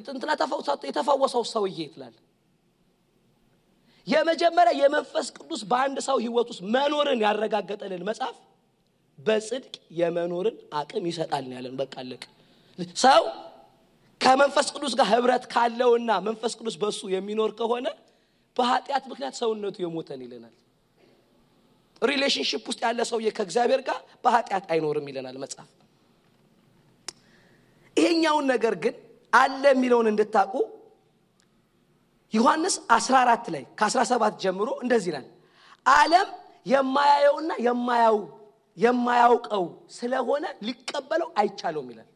እንትና 0.07 0.29
የተፈወሰው 0.89 1.43
ሰውዬ 1.51 1.79
ትላል። 1.93 2.15
የመጀመሪያ 4.07 4.71
የመንፈስ 4.79 5.27
ቅዱስ 5.37 5.61
በአንድ 5.69 5.97
ሰው 6.07 6.17
ህይወት 6.23 6.47
ውስጥ 6.51 6.61
መኖርን 6.75 7.21
ያረጋገጠልን 7.25 8.03
መጽሐፍ 8.09 8.35
በጽድቅ 9.19 9.73
የመኖርን 9.99 10.57
አቅም 10.79 11.05
ይሰጣል 11.09 11.45
ያለን። 11.55 11.75
በቃ 11.81 11.95
ሰው 13.03 13.21
ከመንፈስ 14.21 14.67
ቅዱስ 14.75 14.93
ጋር 14.99 15.07
ህብረት 15.11 15.43
ካለውና 15.53 16.11
መንፈስ 16.27 16.53
ቅዱስ 16.59 16.75
በሱ 16.81 17.01
የሚኖር 17.13 17.51
ከሆነ 17.59 17.87
በኃጢአት 18.57 19.03
ምክንያት 19.11 19.35
ሰውነቱ 19.39 19.75
የሞተን 19.83 20.21
ይለናል። 20.25 20.53
relationship 22.01 22.63
ውስጥ 22.69 22.79
ያለ 22.85 23.01
ሰውዬ 23.09 23.29
ከእግዚአብሔር 23.37 23.81
ጋር 23.87 23.99
በኃጢአት 24.23 24.65
አይኖርም 24.73 25.07
ይለናል 25.11 25.37
መጽሐፍ። 25.43 25.69
ይሄኛውን 27.97 28.45
ነገር 28.53 28.73
ግን 28.83 28.95
አለ 29.33 29.63
የሚለውን 29.73 30.07
እንድታውቁ 30.11 30.55
ዮሐንስ 32.33 32.75
14 32.93 33.51
ላይ 33.53 33.63
ከ17 33.79 34.39
ጀምሮ 34.43 34.69
እንደዚህ 34.83 35.09
ይላል። 35.11 35.27
ዓለም 35.85 36.27
የማያየውና 36.65 37.51
የማያው 37.65 38.17
የማያውቀው 38.77 39.65
ስለሆነ 39.97 40.45
ሊቀበለው 40.67 41.29
አይቻለውም 41.41 41.89
ይላል። 41.93 42.09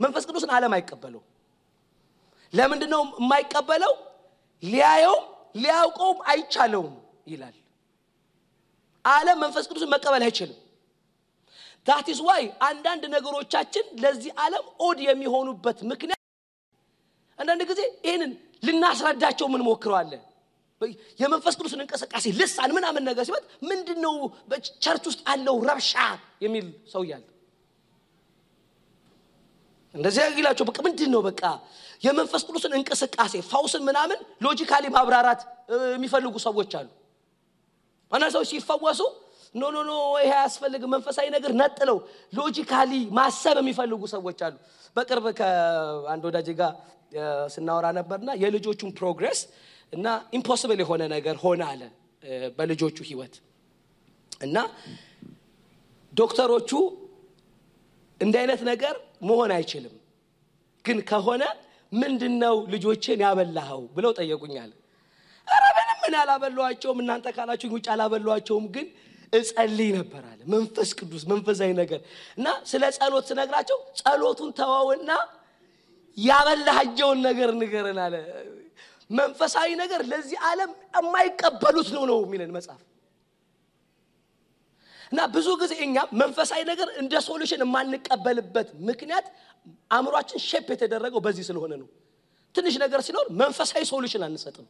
መንፈስ 0.00 0.24
ቅዱስን 0.28 0.52
ዓለም 0.56 0.72
አይቀበለው። 0.76 1.22
ለምንድን 2.52 2.90
ነው 2.94 3.02
የማይቀበለው? 3.20 3.92
ሊያየውም 4.62 5.24
ሊያውቀውም 5.54 6.18
አይቻለውም 6.30 6.94
ይላል። 7.26 7.56
ዓለም 9.04 9.38
መንፈስ 9.44 9.64
ቅዱስን 9.70 9.90
መቀበል 9.94 10.22
አይችልም። 10.26 10.58
That's 11.90 12.18
why 12.26 12.42
አንዳንድ 12.68 13.04
ነገሮቻችን 13.14 13.84
ለዚህ 14.02 14.32
ዓለም 14.44 14.64
odd 14.80 14.98
የሚሆኑበት 15.06 15.78
ምክንያት 15.92 16.20
አንዳንድ 17.38 17.62
ጊዜ 17.70 17.80
ይህንን 18.06 18.32
ልናስረዳቸው 18.66 19.46
ምን 19.52 19.62
ሞክረዋለን። 19.68 20.22
የመንፈስ 21.20 21.54
ቅዱስን 21.58 21.80
እንቅስቃሴ 21.84 22.26
ልሳን 22.38 22.70
ምናምን 22.76 23.02
ነገር 23.08 23.24
ሲመጣ 23.28 23.44
ምንድን 23.70 23.98
ነው 24.04 24.14
በ 24.50 24.63
church 24.63 25.04
ውስጥ 25.10 25.20
ያለው 25.28 25.56
ረብሻ 25.68 25.92
የሚል 26.44 26.66
ሰው 26.92 27.02
እያለ 27.06 27.24
እንደዚህ 29.94 30.22
ይላቸው። 30.38 30.64
በቃ 30.70 30.78
ምንድን 30.86 31.10
ነው 31.14 31.22
በቃ 31.28 31.42
የመንፈስ 32.02 32.42
ቅዱስን 32.48 32.74
እንቅስቃሴ 32.78 33.34
ፈውስን 33.50 33.82
ምናምን 33.88 34.18
logically 34.46 34.86
ማብራራት 34.94 35.40
የሚፈልጉ 35.94 36.34
ሰዎች 36.46 36.72
አሉ። 36.80 36.88
አንዳንድ 38.12 38.32
ሰዎች 38.36 38.48
ሲፈወሱ 38.52 39.00
no 39.54 39.62
no 39.74 39.78
no 39.82 39.92
ይሄ 40.20 40.32
አያስፈልግም 40.36 40.90
መንፈሳዊ 40.94 41.26
ነገር 41.36 41.52
ነጥለው 41.60 41.96
logically 42.32 42.92
ማሰብ 43.18 43.56
የሚፈልጉ 43.60 44.02
ሰዎች 44.12 44.40
አሉ። 44.46 44.54
በቅርብ 44.96 45.26
ከአንድ 45.38 46.22
ወዳጅ 46.28 46.48
ጋር 46.60 46.72
ስናወራ 47.54 47.86
ነበርና 47.98 48.30
የልጆቹን 48.42 48.90
progress 48.98 49.40
እና 49.92 50.06
impossible 50.38 50.80
የሆነ 50.82 51.02
ነገር 51.14 51.36
ሆነ 51.44 51.62
አለ 51.70 51.82
በልጆቹ 52.58 52.96
ህይወት 53.08 53.34
እና 54.40 54.56
ዶክተሮቹ 56.12 56.70
እንዲህ 58.20 58.38
አይነት 58.42 58.60
ነገር 58.70 58.94
መሆን 59.28 59.50
አይችልም፣ 59.56 59.94
ግን 60.84 60.98
ከሆነ 61.10 61.42
ምንድን 61.92 62.34
ነው 62.42 62.56
ልጆችን 62.72 63.22
ያበላኸው 63.24 63.82
ብለው 63.96 64.12
ጠየቁኛል። 64.18 64.70
ምንም 65.48 65.98
ምን 66.02 66.14
ያላበላኋቸውም 66.18 66.98
እናንተ 67.02 67.26
ካላችሁኝ 67.36 67.72
ውጭ 67.76 67.86
አላበላኋቸውም፣ 67.94 68.66
ግን 68.74 68.86
እጸልይ 69.32 69.90
ነበር 69.96 70.22
አለ 70.30 70.40
መንፈስ 70.54 70.90
ቅዱስ 70.98 71.22
መንፈሳዊ 71.32 71.70
ነገር 71.80 72.00
እና 72.38 72.48
ስለ 72.70 72.84
ጸሎት 72.96 73.24
ስነግራቸው 73.30 73.78
ጸሎቱን 74.00 74.50
ተወውና 74.58 75.10
ያበላሃቸውን 76.18 77.18
ነገር 77.26 77.50
ንገረን 77.60 78.00
አለ። 78.04 78.14
መንፈሳዊ 79.10 79.70
ነገር 79.82 80.00
ለዚህ 80.10 80.38
ዓለም 80.48 80.70
የማይቀበሉት 80.96 81.88
ነው 81.96 82.04
ነው 82.10 82.18
የሚለን 82.24 82.50
መጽሐፍ 82.56 82.80
እና 85.12 85.20
ብዙ 85.34 85.48
ጊዜ 85.62 85.72
እኛ 85.86 85.96
መንፈሳዊ 86.20 86.60
ነገር 86.68 86.88
እንደ 87.00 87.14
solution 87.28 87.62
የማንቀበልበት 87.64 88.68
ምክንያት 88.88 89.26
አእምሯችን 89.90 90.40
shape 90.44 90.68
የተደረገው 90.74 91.20
በዚህ 91.24 91.44
ስለሆነ 91.48 91.72
ነው። 91.80 91.88
ትንሽ 92.54 92.74
ነገር 92.84 93.00
ሲኖር 93.06 93.26
መንፈሳዊ 93.40 93.82
ሶሉሽን 93.90 94.22
አንሰጥም። 94.28 94.66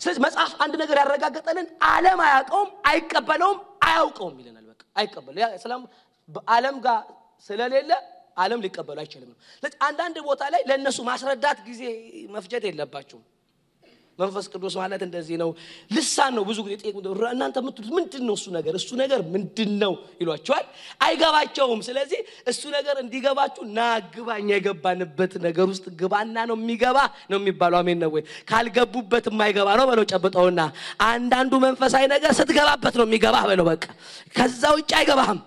ስለዚህ 0.00 0.20
መጽሐፍ 0.24 0.52
አንድ 0.64 0.74
ነገር 0.82 0.96
ያረጋገጠልን 1.02 1.66
ዓለም 1.90 2.20
አያውቀውም፣ 2.24 2.70
አይቀበለውም፣ 2.90 3.58
አያውቀውም 3.86 4.36
ይለናል። 4.40 4.66
በቃ 4.70 4.82
አይቀበለው 4.96 5.80
ዓለም 6.54 6.76
ጋር 6.86 7.00
ስለሌለ 7.48 7.90
ዓለም 8.36 8.60
ሊቀበሉ 8.64 8.98
አይችልም 9.02 9.28
ነው። 9.32 9.38
ስለዚህ 9.54 9.78
አንዳንድ 9.88 10.16
ቦታ 10.26 10.42
ላይ 10.54 10.62
ለእነሱ 10.70 10.98
ማስረዳት 11.08 11.58
ጊዜ 11.68 11.82
መፍጀት 12.34 12.64
የለባቸውም። 12.68 13.24
መንፈስ 14.18 14.46
ቅዱስ 14.52 14.74
ማለት 14.80 15.02
እንደዚህ 15.06 15.36
ነው። 15.42 15.50
ልሳን 15.90 16.32
ነው። 16.36 16.44
ብዙ 16.48 16.58
ጊዜ 16.66 16.74
እናንተ 17.30 17.56
የምትሉት 17.62 17.90
ምንድን 17.96 18.22
ነው? 18.28 18.34
እሱ 18.38 18.46
ነገር 18.56 18.74
እሱ 18.80 18.90
ነገር 19.02 19.20
ምንድን 19.34 19.72
ነው 19.82 19.92
ይሏቸዋል። 20.20 20.64
አይገባቸውም። 21.06 21.80
ስለዚህ 21.88 22.20
እሱ 22.48 22.62
ነገር 22.76 22.96
እንዲገባችሁ 23.02 23.64
ና 23.70 23.80
ግባኛ 24.14 24.48
የገባንበት 24.52 25.34
ነገር 25.46 25.66
ውስጥ 25.72 25.86
ግባና 26.00 26.36
ነው 26.50 26.56
የሚገባ 26.60 26.98
ነው 27.30 27.38
የሚባለው። 27.40 27.78
አሜን 27.78 27.98
ነው 28.02 28.12
ወይ? 28.14 28.22
ካልገቡበት 28.50 29.26
የማይገባ 29.30 29.68
ነው 29.80 29.86
በለው 29.90 30.06
ጨብጠውና፣ 30.12 30.60
አንዳንዱ 31.08 31.52
መንፈሳዊ 31.66 32.04
ነገር 32.14 32.32
ስትገባበት 32.32 32.96
ነው 33.00 33.06
የሚገባ 33.08 33.36
በለው። 33.48 33.68
በቃ 33.70 33.84
ከዛ 34.36 34.62
ውጭ 34.76 34.90
አይገባህም። 35.00 35.40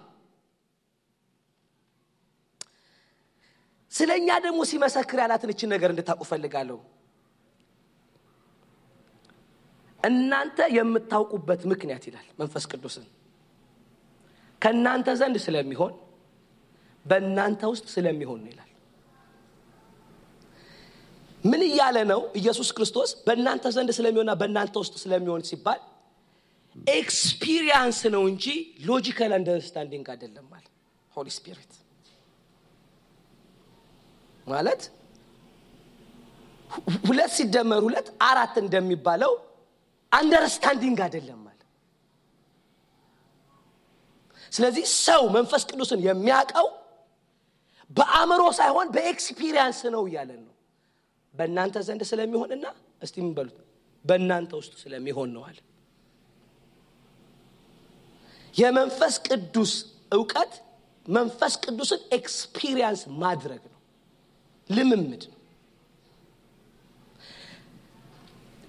ስለ 3.92 4.10
እኛ 4.20 4.30
ደግሞ 4.44 4.60
ሲመሰክር 4.70 5.20
ያላትን 5.22 5.52
እችን 5.52 5.70
ነገር 5.72 5.90
እንድታውቁ 5.90 6.24
ፈልጋለሁ 6.30 6.78
እናንተ 10.04 10.60
የምታውቁበት 10.76 11.62
ምክንያት 11.72 12.04
ይላል 12.10 12.28
መንፈስ 12.40 12.64
ቅዱስን። 12.72 13.06
ከእናንተ 14.62 15.10
ዘንድ 15.20 15.38
ስለሚሆን 15.46 15.94
በእናንተ 17.06 17.62
ውስጥ 17.74 17.86
ስለሚሆን 17.96 18.42
ይላል። 18.50 18.66
ምን 21.44 21.62
እያለ 21.68 21.98
ነው? 22.12 22.22
ኢየሱስ 22.40 22.70
ክርስቶስ 22.78 23.10
በእናንተ 23.26 23.66
ዘንድ 23.76 23.90
ስለሚሆንና 23.98 24.32
በእናንተ 24.42 24.76
ውስጥ 24.84 24.96
ስለሚሆን 25.04 25.44
ሲባል 25.50 25.80
experience 26.94 28.00
ነው 28.16 28.24
እንጂ 28.32 28.46
logical 28.90 29.32
understanding 29.38 30.08
አይደለም 30.14 30.46
ማለት 30.52 30.74
Holy 31.12 31.28
Spirit 31.38 31.72
ማለት 34.48 34.82
ሁለት 37.06 37.32
ሲደመር 37.38 37.82
ሁለት 37.88 38.08
አራት 38.28 38.56
እንደሚባለው 38.64 39.34
understanding 40.12 41.00
አይደለም 41.06 41.40
ማለት። 41.40 41.56
ስለዚህ 44.52 44.86
ሰው 45.06 45.24
መንፈስ 45.36 45.64
ቅዱስን 45.70 46.00
የሚያውቀው 46.08 46.68
በአእምሮ 47.92 48.44
ሳይሆን 48.58 48.88
በ 48.96 49.10
experience 49.10 49.80
ነው 49.96 50.04
እያለን 50.10 50.42
ነው። 50.48 50.56
በእናንተ 51.34 51.78
ዘንድ 51.88 52.02
ስለሚሆንና 52.10 52.66
እስቲ 53.02 53.16
ምን 53.24 53.34
በሉት? 53.38 53.58
በእናንተ 54.06 54.52
ውስጥ 54.60 54.74
ስለሚሆን 54.84 55.30
ነው 55.36 55.44
አለ። 55.48 55.58
የመንፈስ 58.56 59.16
ቅዱስ 59.28 59.74
እውቀት 60.12 60.54
መንፈስ 61.06 61.54
ቅዱስን 61.64 62.02
experience 62.18 63.02
ማድረግ 63.22 63.62
ነው። 63.66 63.80
ልምምድ 64.70 65.24
ነው 65.32 65.39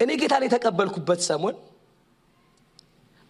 እኔ 0.01 0.11
ጌታን 0.21 0.43
የተቀበልኩበት 0.45 1.21
ሰሞን 1.27 1.55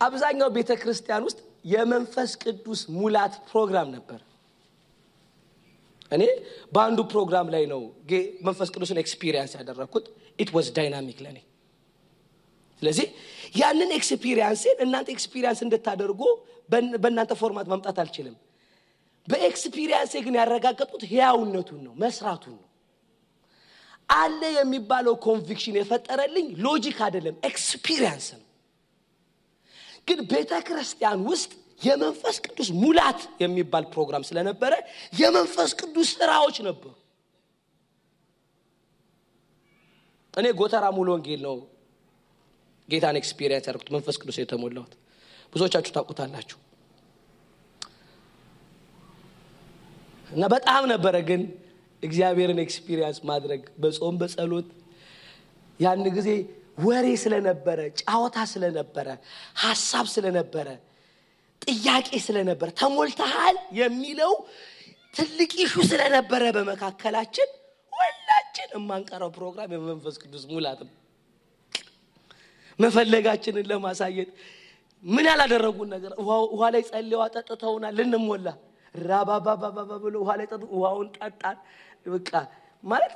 አብዛኛው 0.01 0.49
ቤተ 0.55 0.71
ክርስቲያን 0.81 1.23
ውስጥ 1.27 1.39
የመንፈስ 1.71 2.31
ቅዱስ 2.43 2.81
ሙላት 2.95 3.33
ፕሮግራም 3.49 3.89
ነበር። 3.95 4.19
እኔ 6.11 6.23
በአንዱ 6.73 6.99
ፕሮግራም 7.11 7.47
ላይ 7.53 7.63
ነው 7.73 7.81
መንፈስ 8.47 8.69
ቅዱስን 8.75 8.99
experience 9.03 9.51
ያደረግኩት 9.59 10.05
it 10.39 10.49
was 10.55 10.69
dynamic 10.77 11.19
ለእኔ 11.25 11.37
ስለዚህ 12.81 13.07
ያንን 13.59 13.91
experience 13.97 14.64
ን 14.64 14.77
እናንተ 14.85 15.09
experience 15.15 15.59
እንድታደርጉ 15.65 16.21
በእናንተ 17.03 17.33
format 17.41 17.67
መምጣት 17.73 17.97
አልችልም። 18.03 18.35
በ 19.27 19.39
experience 19.39 19.96
ኤ 19.96 20.13
ግን 20.25 20.35
ያረጋገጥኩት 20.39 21.03
ህያውነቱን 21.11 21.81
ነው 21.87 21.93
መስራቱን 22.03 22.55
ነው 22.55 22.67
አለ 24.15 24.41
የሚባለው 24.55 25.15
conviction 25.25 25.75
የፈጠረልኝ 25.79 26.47
logic 26.65 26.97
አይደለም 27.05 27.35
experience 27.49 28.27
ነው። 28.35 28.47
ግን 30.07 30.19
ቤተ 30.31 30.53
ክርስቲያን 30.67 31.19
ውስጥ 31.29 31.51
የመንፈስ 31.81 32.35
ቅዱስ 32.45 32.69
ሙላት 32.81 33.21
የሚባል 33.41 33.85
ፕሮግራም 33.93 34.23
ስለነበረ 34.27 34.73
የመንፈስ 35.19 35.71
ቅዱስ 35.79 36.09
ስራዎች 36.15 36.57
ነበሩ። 36.67 36.91
እኔ 40.33 40.47
ጎተራ 40.59 40.85
ሙሉ 40.97 41.07
ወንጌል 41.15 41.41
ነው 41.47 41.55
ጌታን 42.89 43.17
experience 43.19 43.65
ያደረግኩት 43.65 43.89
መንፈስ 43.95 44.15
ቅዱስ 44.21 44.37
የተሞላሁት። 44.41 44.93
ብዙዎቻችሁ 45.53 45.91
ታውቁታላችሁ። 45.95 46.57
እና 50.29 50.45
በጣም 50.53 50.83
ነበረ 50.91 51.15
ግን 51.29 51.41
እግዚአብሔርን 52.03 52.59
experience 52.63 53.19
ማድረግ 53.29 53.61
በጾም 53.83 54.15
በጸሎት። 54.21 54.69
ያን 55.79 56.05
ጊዜ 56.17 56.29
ወሬ 56.85 57.07
ስለነበረ 57.23 57.79
ጫወታ 58.01 58.37
ስለነበረ 58.51 59.07
ሀሳብ 59.63 60.05
ስለነበረ 60.13 60.67
ጥያቄ 61.61 62.09
ስለነበረ 62.27 62.67
ተሞልተሃል 62.79 63.57
የሚለው 63.79 64.31
ትልቅ 65.13 65.51
issue 65.61 65.73
ስለነበረ 65.91 66.43
በመካከላችን 66.57 67.49
ሁላችን 67.93 68.69
የማንቀረው 68.75 69.29
ፕሮግራም 69.37 69.73
የመንፈስ 69.75 70.15
ቅዱስ 70.23 70.43
ሙላት 70.51 70.81
መፈለጋችንን 72.79 73.67
ለማሳየት 73.71 74.29
ምን 75.03 75.25
ያላደረጉን 75.29 75.89
ነገር? 75.93 76.11
ውሃ 76.51 76.63
ላይ 76.73 76.83
ጸልዋ 76.89 77.21
ጠጥተውናል 77.35 77.93
ልንሞላ። 77.99 78.47
ራባባባባ 78.95 79.77
ብሎ 80.03 80.15
ውሃ 80.23 80.31
ላይ 80.39 80.47
ውሃውን 80.73 81.07
ጠጣን 81.17 81.57
በቃ 82.05 82.31
ማለት 82.83 83.13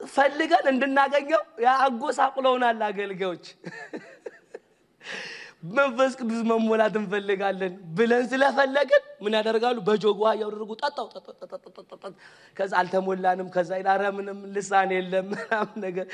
ፈልገን 0.00 0.66
እንድናገኘው 0.72 1.42
አጎሳቁለውናል 1.78 2.80
አገልጋዮች። 2.88 3.44
መንፈስ 5.68 6.12
ቅዱስ 6.20 6.40
መሞላት 6.48 6.94
እንፈልጋለን 7.00 7.72
ብለን 7.96 8.24
ስለፈለግን 8.32 9.02
ምን 9.24 9.34
ያደርጋሉ? 9.38 9.76
በጆግ 9.86 10.18
ውሃ 10.22 10.30
እያደረጉ 10.36 10.70
ጠጣው 10.80 11.06
ከዛ 12.56 12.72
አልተሞላንም 12.80 13.48
ከዛ 13.54 13.78
ላረ 13.86 14.02
ምንም 14.16 14.38
ልሳን 14.54 14.90
የለም 14.96 15.26
ምናምን 15.32 15.78
ነገር። 15.86 16.06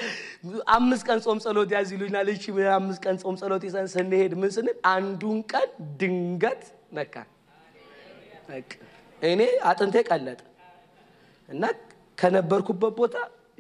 አምስት 0.77 1.05
ቀን 1.09 1.21
ጾም 1.27 1.41
ጸሎት 1.45 1.73
ያዝ 1.77 1.91
ይሉኛል። 1.97 2.31
እሺ 2.35 2.45
አምስት 2.77 3.03
ቀን 3.07 3.19
ጾም 3.23 3.37
ጸሎት 3.43 3.65
ይዘን 3.69 3.89
ስንሄድ 3.95 4.35
ምን 4.43 4.53
ስንል 4.57 4.79
አንዱን 4.93 5.41
ቀን 5.53 5.69
ድንገት 6.01 6.63
ነካን። 6.99 7.29
እኔ 9.23 9.41
አጥንቴ 9.65 9.97
ቀለጠ 10.09 10.41
እና 11.53 11.65
ከነበርኩበት 12.19 12.93
ቦታ 12.99 13.17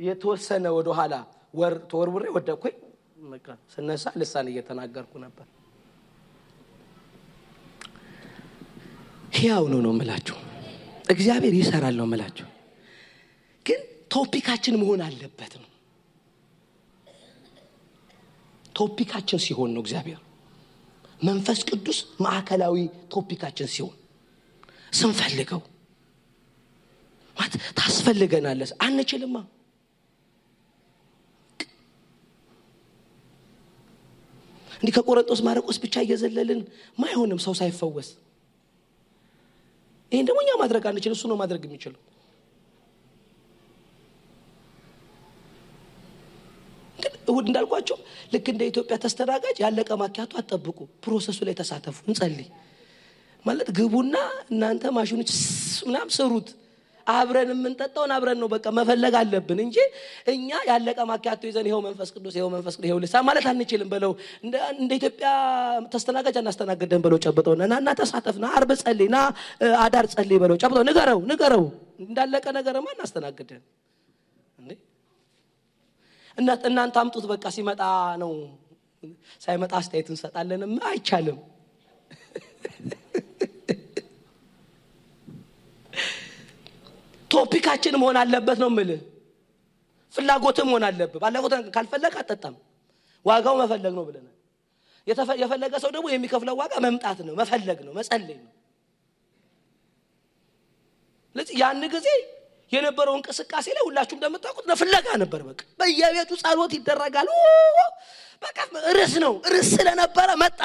የተወሰነ 0.07 0.66
ወደኋላ 0.76 1.14
ወር 1.55 1.74
ተወርውሬ 1.90 2.24
ወደኩኝ 2.37 2.76
ስነሳ 3.72 4.05
ልሳን 4.20 4.46
እየተናገርኩ 4.50 5.12
ነበር። 5.24 5.46
ሕያው 9.37 9.64
ነው 9.72 9.81
ነው 9.85 9.92
ምላችሁ 9.98 10.37
እግዚአብሔር 11.12 11.55
ይሰራል 11.61 11.94
ነው 12.00 12.07
ምላችሁ 12.11 12.48
ግን 13.66 13.81
ቶፒካችን 14.14 14.74
መሆን 14.81 15.00
አለበት 15.07 15.52
ነው። 15.62 15.68
ቶፒካችን 18.74 19.40
ሲሆን 19.46 19.70
ነው 19.74 19.83
እግዚአብሔር። 19.85 20.20
መንፈስ 21.20 21.61
ቅዱስ 21.68 21.98
ማዕከላዊ 22.24 22.76
ቶፒካችን 23.12 23.68
ሲሆን 23.74 23.96
ስንፈልገው 24.92 25.61
ታስፈልገናለስ 27.78 28.70
አንችልማ። 28.87 29.37
እንዲህ 34.76 34.94
ከቆረንጦስ 34.96 35.40
ማረቆስ 35.46 35.76
ብቻ 35.83 35.94
እየዘለልን 36.05 36.61
ማይሆንም 36.98 37.40
ሰው 37.44 37.55
ሳይፈወስ። 37.61 38.09
ይህን 40.12 40.26
ደግሞ 40.28 40.38
እኛ 40.44 40.52
ማድረግ 40.62 40.85
አንችል 40.90 41.12
እሱ 41.16 41.24
ነው 41.31 41.37
ማድረግ 41.42 41.62
የሚችለው። 41.66 42.00
እሁድ 47.28 47.46
እንዳልኳቸው 47.50 47.96
ልክ 48.33 48.46
እንደ 48.52 48.62
ኢትዮጵያ 48.70 48.96
ተስተናጋጅ 49.05 49.57
ያለቀ 49.64 49.90
ማኪያቱ 50.00 50.33
አጠብቁ 50.40 50.78
process 51.05 51.31
ኡ 51.31 51.38
ላይ 51.48 51.55
ተሳተፉ 51.61 51.96
እንጸልይ። 52.09 52.48
ማለት 53.44 53.68
ግቡና 53.78 54.16
እናንተ 54.52 54.85
ማሽኖች 54.96 55.31
ምናምን 55.88 56.11
ስሩት 56.16 56.48
አብረን 57.14 57.51
የምንጠጣውን 57.53 58.12
አብረን 58.16 58.38
ነው 58.42 58.48
በቃ 58.53 58.66
መፈለግ 58.79 59.14
አለብን 59.20 59.61
እንጂ 59.64 59.77
እኛ 60.33 60.51
ያለቀ 60.68 60.98
ማኪያቶ 61.11 61.42
ይዘን 61.51 61.66
ይኸው 61.68 61.81
መንፈስ 61.87 62.11
ቅዱስ 62.14 62.35
ይኸው 62.38 62.51
መንፈስ 62.55 62.75
ቅዱስ 62.77 62.88
ይኸው 62.88 63.01
ልሳን 63.05 63.22
ማለት 63.29 63.46
አንችልም 63.53 63.90
በለው። 63.92 64.12
እንደ 64.44 64.55
ኢትዮጵያ 64.92 65.29
ተስተናጋጅ 65.92 66.38
አናስተናግደን 66.42 67.03
በለው 67.05 67.20
ጨብጠው። 67.27 67.57
ና 67.62 67.77
እና 67.77 67.90
ተሳተፍ 68.01 68.38
ና 68.42 68.51
አርብ 68.57 68.72
ጸልይ 68.83 69.11
ና 69.11 69.20
አዳር 69.81 70.09
ጸልይ 70.14 70.40
በለው 70.42 70.59
ጨብጠው። 70.62 70.85
ንገረው 70.90 71.20
ንገረው። 71.31 71.64
እንዳለቀ 72.05 72.46
ነገርማ 72.59 72.88
እናስተናግደን 72.94 73.62
እናንተ 76.66 76.96
አምጡት 77.01 77.25
በቃ 77.31 77.44
ሲመጣ 77.55 77.81
ነው። 78.22 78.33
ሳይመጣ 79.44 79.72
አስተያየት 79.81 80.09
እንሰጣለንም። 80.12 80.72
አይቻልም 80.88 81.38
ቶፒካችን 87.33 87.95
መሆን 88.01 88.16
አለበት 88.23 88.59
ነው 88.62 88.71
ምል 88.73 88.90
ፍላጎትም 90.14 90.66
መሆን 90.71 90.85
አለብህ። 90.88 91.21
ባለፈው 91.23 91.49
ካልፈለግ 91.77 92.14
አጠጣም 92.21 92.55
ዋጋው 93.25 93.55
መፈለግ 93.61 93.92
ነው 93.99 94.05
ብለናል። 94.09 94.37
የፈለገ 95.42 95.75
ሰው 95.83 95.90
ደግሞ 95.95 96.07
የሚከፍለው 96.12 96.55
ዋጋ 96.61 96.73
መምጣት 96.85 97.18
ነው 97.27 97.35
መፈለግ 97.40 97.79
ነው 97.87 97.92
መጸለይ 97.99 98.37
ነው። 98.40 98.51
ስለዚህ 101.37 101.55
ያን 101.61 101.83
ጊዜ 101.95 102.09
የነበረው 102.73 103.14
እንቅስቃሴ 103.18 103.66
ላይ 103.77 103.83
ሁላችሁም 103.87 104.18
እንደምታውቁት 104.18 104.66
ፍለጋ 104.81 105.07
ነበር። 105.23 105.40
በቃ 105.49 105.61
በየቤቱ 105.81 106.31
ጸሎት 106.42 106.73
ይደረጋል። 106.77 107.29
በቃ 108.42 108.59
ርስ 108.97 109.14
ነው። 109.25 109.35
ርስ 109.55 109.71
ስለነበረ 109.75 110.31
መጣ። 110.42 110.61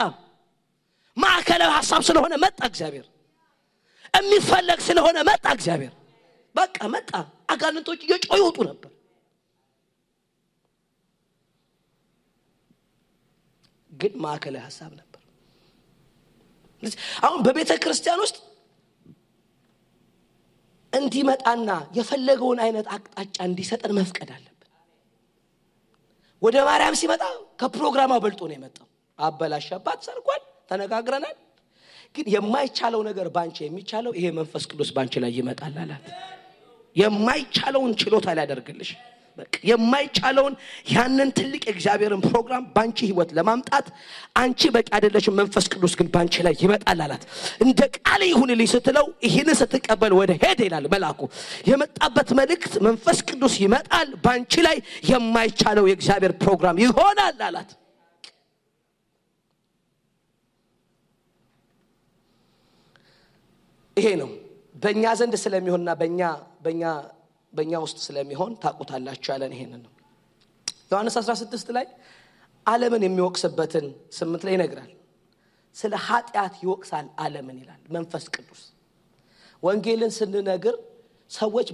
ማዕከላዊ 1.17 1.69
ሀሳብ 1.77 2.01
ስለሆነ 2.07 2.33
መጣ 2.43 2.59
እግዚአብሔር። 2.69 3.05
የሚፈለግ 4.13 4.79
ስለሆነ 4.87 5.17
መጣ 5.29 5.45
እግዚአብሔር 5.55 5.93
በቃ 6.57 6.77
መጣ። 6.93 7.11
አጋንንቶች 7.49 7.99
እየጮህ 8.05 8.37
ይወጡ 8.39 8.57
ነበር። 8.69 8.91
ግን 13.91 14.13
ማዕከላዊ 14.23 14.63
ሀሳብ 14.67 14.91
ነበር። 14.93 15.21
አሁን 17.25 17.39
በቤተ 17.45 17.71
ክርስቲያን 17.83 18.21
ውስጥ 18.23 18.37
እንዲመጣና 20.93 21.69
የፈለገውን 21.97 22.59
አይነት 22.65 22.87
አቅጣጫ 22.95 23.37
እንዲሰጠን 23.47 23.93
መፍቀድ 23.97 24.29
አለብን። 24.35 24.53
ወደ 26.41 26.57
ማርያም 26.67 26.95
ሲመጣ 27.01 27.23
ከፕሮግራማ 27.61 28.13
በልጦ 28.23 28.41
ነው 28.49 28.55
የመጣው። 28.57 28.87
አበላሸባት፣ 29.19 29.99
ሰርጓል፣ 30.07 30.41
ተነጋግረናል። 30.69 31.35
ግን 32.15 32.25
የማይቻለው 32.33 33.01
ነገር 33.07 33.27
ባንቺ 33.35 33.57
የሚቻለው 33.65 34.11
ይሄ 34.17 34.27
መንፈስ 34.37 34.63
ቅዱስ 34.71 34.89
ባንቺ 34.95 35.13
ላይ 35.23 35.31
ይመጣል 35.39 35.75
አላት። 35.83 36.05
የማይቻለውን 36.97 37.93
ችሎታ 38.01 38.27
ሊያደርግልሽ 38.37 38.89
የማይቻለውን 39.69 40.53
ያንን 40.91 41.29
ትልቅ 41.37 41.61
የእግዚአብሔርን 41.65 42.21
ፕሮግራም 42.25 42.63
ባንቺ 42.75 42.97
ህይወት 43.07 43.31
ለማምጣት 43.37 43.87
አንቺ 44.41 44.69
በቂ 44.75 44.87
አይደለችም፣ 44.97 45.35
መንፈስ 45.39 45.65
ቅዱስ 45.73 45.93
ግን 45.99 46.07
ባንቺ 46.15 46.43
ላይ 46.47 46.55
ይመጣል 46.63 47.01
አላት። 47.05 47.23
እንደ 47.65 47.79
ቃል 47.99 48.21
ይሁንልኝ 48.27 48.69
ስትለው 48.73 49.05
ይህንን 49.27 49.57
ስትቀበል 49.61 50.13
ወደ 50.19 50.33
ሄደ 50.43 50.59
ይላል 50.67 50.87
መልአኩ። 50.93 51.21
የመጣበት 51.69 52.31
መልእክት 52.39 52.73
መንፈስ 52.87 53.19
ቅዱስ 53.29 53.55
ይመጣል፣ 53.65 54.09
ባንቺ 54.25 54.63
ላይ 54.67 54.79
የማይቻለው 55.11 55.87
የእግዚአብሔር 55.87 56.33
ፕሮግራም 56.41 56.81
ይሆናል 56.85 57.37
አላት። 57.47 57.69
ይሄ 63.97 64.07
ነው 64.19 64.29
በእኛ 64.77 65.03
ዘንድ 65.19 65.35
ስለሚሆንና 65.43 65.89
በእኛ 66.01 66.21
በእኛ 66.65 66.83
በእኛ 67.53 67.73
ውስጥ 67.83 67.97
ስለሚሆን 68.07 68.51
ታውቁታላችሁ 68.63 69.29
ያለን 69.33 69.53
ይሄንን 69.55 69.81
ነው። 69.85 69.91
ዮሐንስ 70.91 71.15
16 71.21 71.71
ላይ 71.77 71.85
ዓለምን 72.65 73.03
የሚወቅስበትን 73.05 73.85
ስምንት 74.17 74.41
ላይ 74.47 74.53
ይነግራል። 74.57 74.91
ስለ 75.75 75.93
ኃጢአት 76.07 76.53
ይወቅሳል 76.63 77.07
ዓለምን 77.23 77.57
ይላል 77.61 77.81
መንፈስ 77.95 78.25
ቅዱስ። 78.35 78.61
ወንጌልን 79.63 80.11
ስንነግር 80.17 80.75
ሰዎች 81.31 81.67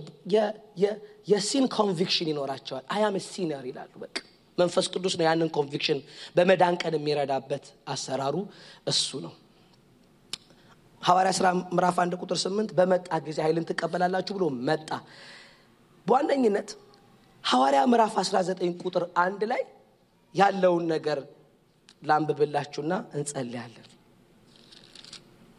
የ 1.31 1.45
sin 1.45 1.65
conviction 1.75 2.27
ይኖራቸዋል። 2.31 2.85
I 2.95 3.02
am 3.02 3.15
sinner 3.27 3.65
ይላሉ። 3.69 3.93
በቃ 4.03 4.15
መንፈስ 4.57 4.85
ቅዱስ 4.93 5.13
ነው 5.19 5.25
ያንን 5.27 5.49
conviction 5.57 5.99
በመዳን 6.35 6.75
ቀን 6.81 6.93
የሚረዳበት 6.97 7.65
አሰራሩ 7.87 8.35
እሱ 8.87 9.07
ነው። 9.25 9.33
ሐዋርያ 11.03 11.31
ሥራ 11.37 11.47
ምዕራፍ 11.69 11.97
አንድ 12.03 12.13
ቁጥር 12.21 12.37
ስምንት 12.43 12.69
በመጣ 12.77 13.07
ጊዜ 13.25 13.37
ኃይልን 13.45 13.65
ትቀበላላችሁ 13.69 14.33
ብሎ 14.37 14.45
መጣ። 14.67 14.89
በዋነኝነት 16.07 16.69
ሐዋርያ 17.43 17.81
ምዕራፍ 17.91 18.13
19 18.21 18.61
ቁጥር 18.83 19.03
አንድ 19.23 19.41
ላይ 19.51 19.63
ያለውን 20.35 20.85
ነገር 20.93 21.19
ላንብብላችሁና 22.03 22.93
እንጸልያለን። 23.17 23.87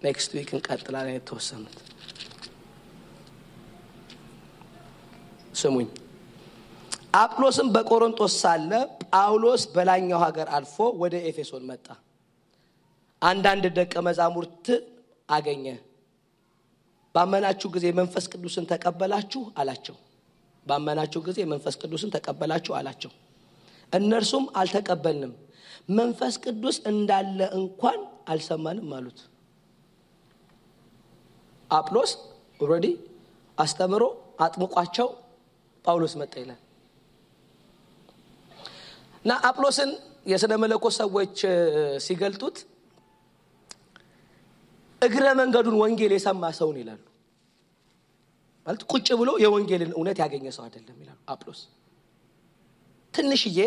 next 0.02 0.30
week 0.36 0.50
እንቀጥላለን። 0.56 1.14
የተወሰኑት 1.16 1.76
ስሙኝ። 5.54 5.88
አጵሎስም 7.16 7.68
በቆሮንጦስ 7.74 8.34
ሳለ 8.42 8.70
ጳውሎስ 9.04 9.62
በላይኛው 9.74 10.20
ሀገር 10.24 10.48
አልፎ 10.56 10.76
ወደ 11.02 11.14
ኤፌሶን 11.28 11.64
መጣ። 11.68 11.86
አንዳንድ 13.22 13.64
ደቀ 13.76 13.94
መዛሙርት 14.06 14.66
አገኘ። 15.28 15.66
ባመናችሁ 17.14 17.68
ጊዜ 17.74 17.86
መንፈስ 17.98 18.24
ቅዱስን 18.32 18.64
ተቀበላችሁ 18.70 19.42
አላቸው። 19.60 19.96
ባመናችሁ 20.66 21.20
ጊዜ 21.26 21.38
መንፈስ 21.52 21.74
ቅዱስን 21.82 22.10
ተቀበላችሁ 22.14 22.72
አላቸው። 22.78 23.12
እነርሱም 23.92 24.44
አልተቀበልንም፣ 24.60 25.32
መንፈስ 25.90 26.34
ቅዱስ 26.44 26.76
እንዳለ 26.90 27.40
እንኳን 27.58 27.98
አልሰማንም 28.28 28.90
አሉት። 28.96 29.18
አጵሎስ 31.70 32.12
already 32.60 32.86
አስተምሮ 33.58 34.02
አጥምቋቸው 34.44 35.08
ጳውሎስ 35.84 36.14
መጣ 36.20 36.34
ይላል 36.42 36.60
እና 39.24 39.32
አጵሎስን 39.48 39.90
የሥነ 40.26 40.52
መለኮት 40.62 40.94
ሰዎች 40.98 41.36
ሲገልጡት 42.06 42.56
እግረ 45.04 45.26
መንገዱን 45.38 45.76
ወንጌል 45.80 46.12
የሰማ 46.16 46.44
ሰውን 46.58 46.76
ይላሉ። 46.80 47.02
ማለት 48.66 48.82
ቁጭ 48.92 49.08
ብሎ 49.20 49.30
የወንጌልን 49.42 49.90
እውነት 49.96 50.18
ያገኘ 50.22 50.46
ሰው 50.56 50.62
አይደለም 50.66 50.98
ይላሉ 51.02 51.18
አጵሎስ። 51.32 51.60
ትንሽዬ 53.14 53.58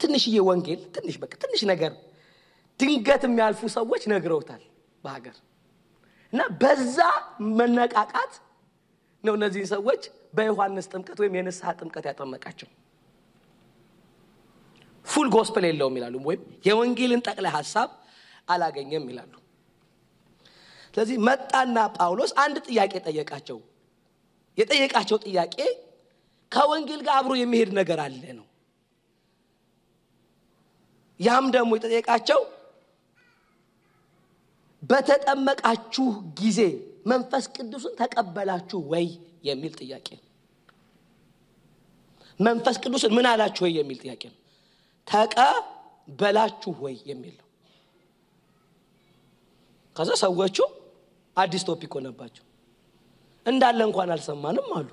ትንሽዬ 0.00 0.36
ወንጌል 0.48 0.80
ትንሽ 0.94 1.14
በቃ 1.22 1.32
ትንሽ 1.42 1.62
ነገር 1.70 1.92
ድንገት 2.80 3.22
የሚያልፉ 3.26 3.60
ሰዎች 3.74 4.02
ነግረውታል 4.12 4.62
በሀገር 5.04 5.36
እና 6.32 6.42
በዛ 6.60 6.98
መነቃቃት 7.58 8.32
ነው 9.24 9.34
እነዚህን 9.38 9.68
ሰዎች 9.72 10.02
በዮሐንስ 10.36 10.86
ጥምቀት 10.92 11.18
ወይም 11.22 11.34
የንስሐ 11.38 11.72
ጥምቀት 11.80 12.04
ያጠመቃቸው። 12.10 12.68
ፉል 15.06 15.28
ጎስፐል 15.34 15.64
የለውም 15.68 15.94
ይላሉ፣ 15.98 16.14
ወይም 16.28 16.42
የወንጌልን 16.66 17.22
ጠቅላይ 17.26 17.52
ሀሳብ 17.56 17.88
አላገኘም 18.48 19.04
ይላሉ። 19.10 19.32
ስለዚህ 20.94 21.16
መጣና 21.26 21.76
ጳውሎስ 21.96 22.32
አንድ 22.42 22.56
ጥያቄ 22.66 22.92
ጠየቃቸው። 23.06 23.58
የጠየቃቸው 24.58 25.18
ጥያቄ 25.24 25.56
ከወንጌል 26.52 27.00
ጋር 27.06 27.14
አብሮ 27.18 27.32
የሚሄድ 27.38 27.70
ነገር 27.78 27.98
አለ 28.04 28.22
ነው። 28.38 28.46
ያም 31.20 31.46
ደግሞ 31.54 31.70
የጠየቃቸው 31.78 32.40
በተጠመቃችሁ 34.82 36.06
ጊዜ 36.40 36.60
መንፈስ 37.06 37.44
ቅዱስን 37.56 37.94
ተቀበላችሁ 38.00 38.80
ወይ 38.92 39.06
የሚል 39.44 39.72
ጥያቄ 39.80 40.08
ነው። 40.18 40.26
መንፈስ 42.40 42.76
ቅዱስን 42.82 43.12
ምን 43.16 43.26
አላችሁ 43.30 43.62
ወይ 43.66 43.72
የሚል 43.78 43.98
ጥያቄ 44.04 44.22
ነው። 44.32 44.38
ተቀበላችሁ 45.06 46.74
ወይ 46.84 46.96
የሚል 47.10 47.34
ነው። 47.40 47.48
ከዛ 49.96 50.10
ሰዎቹ 50.22 50.58
አዲስ 51.36 51.62
ቶፒክ 51.68 51.92
ሆነባቸው። 51.96 52.44
እንዳለ 53.46 53.78
እንኳን 53.88 54.10
አልሰማንም 54.14 54.68
አሉ። 54.76 54.88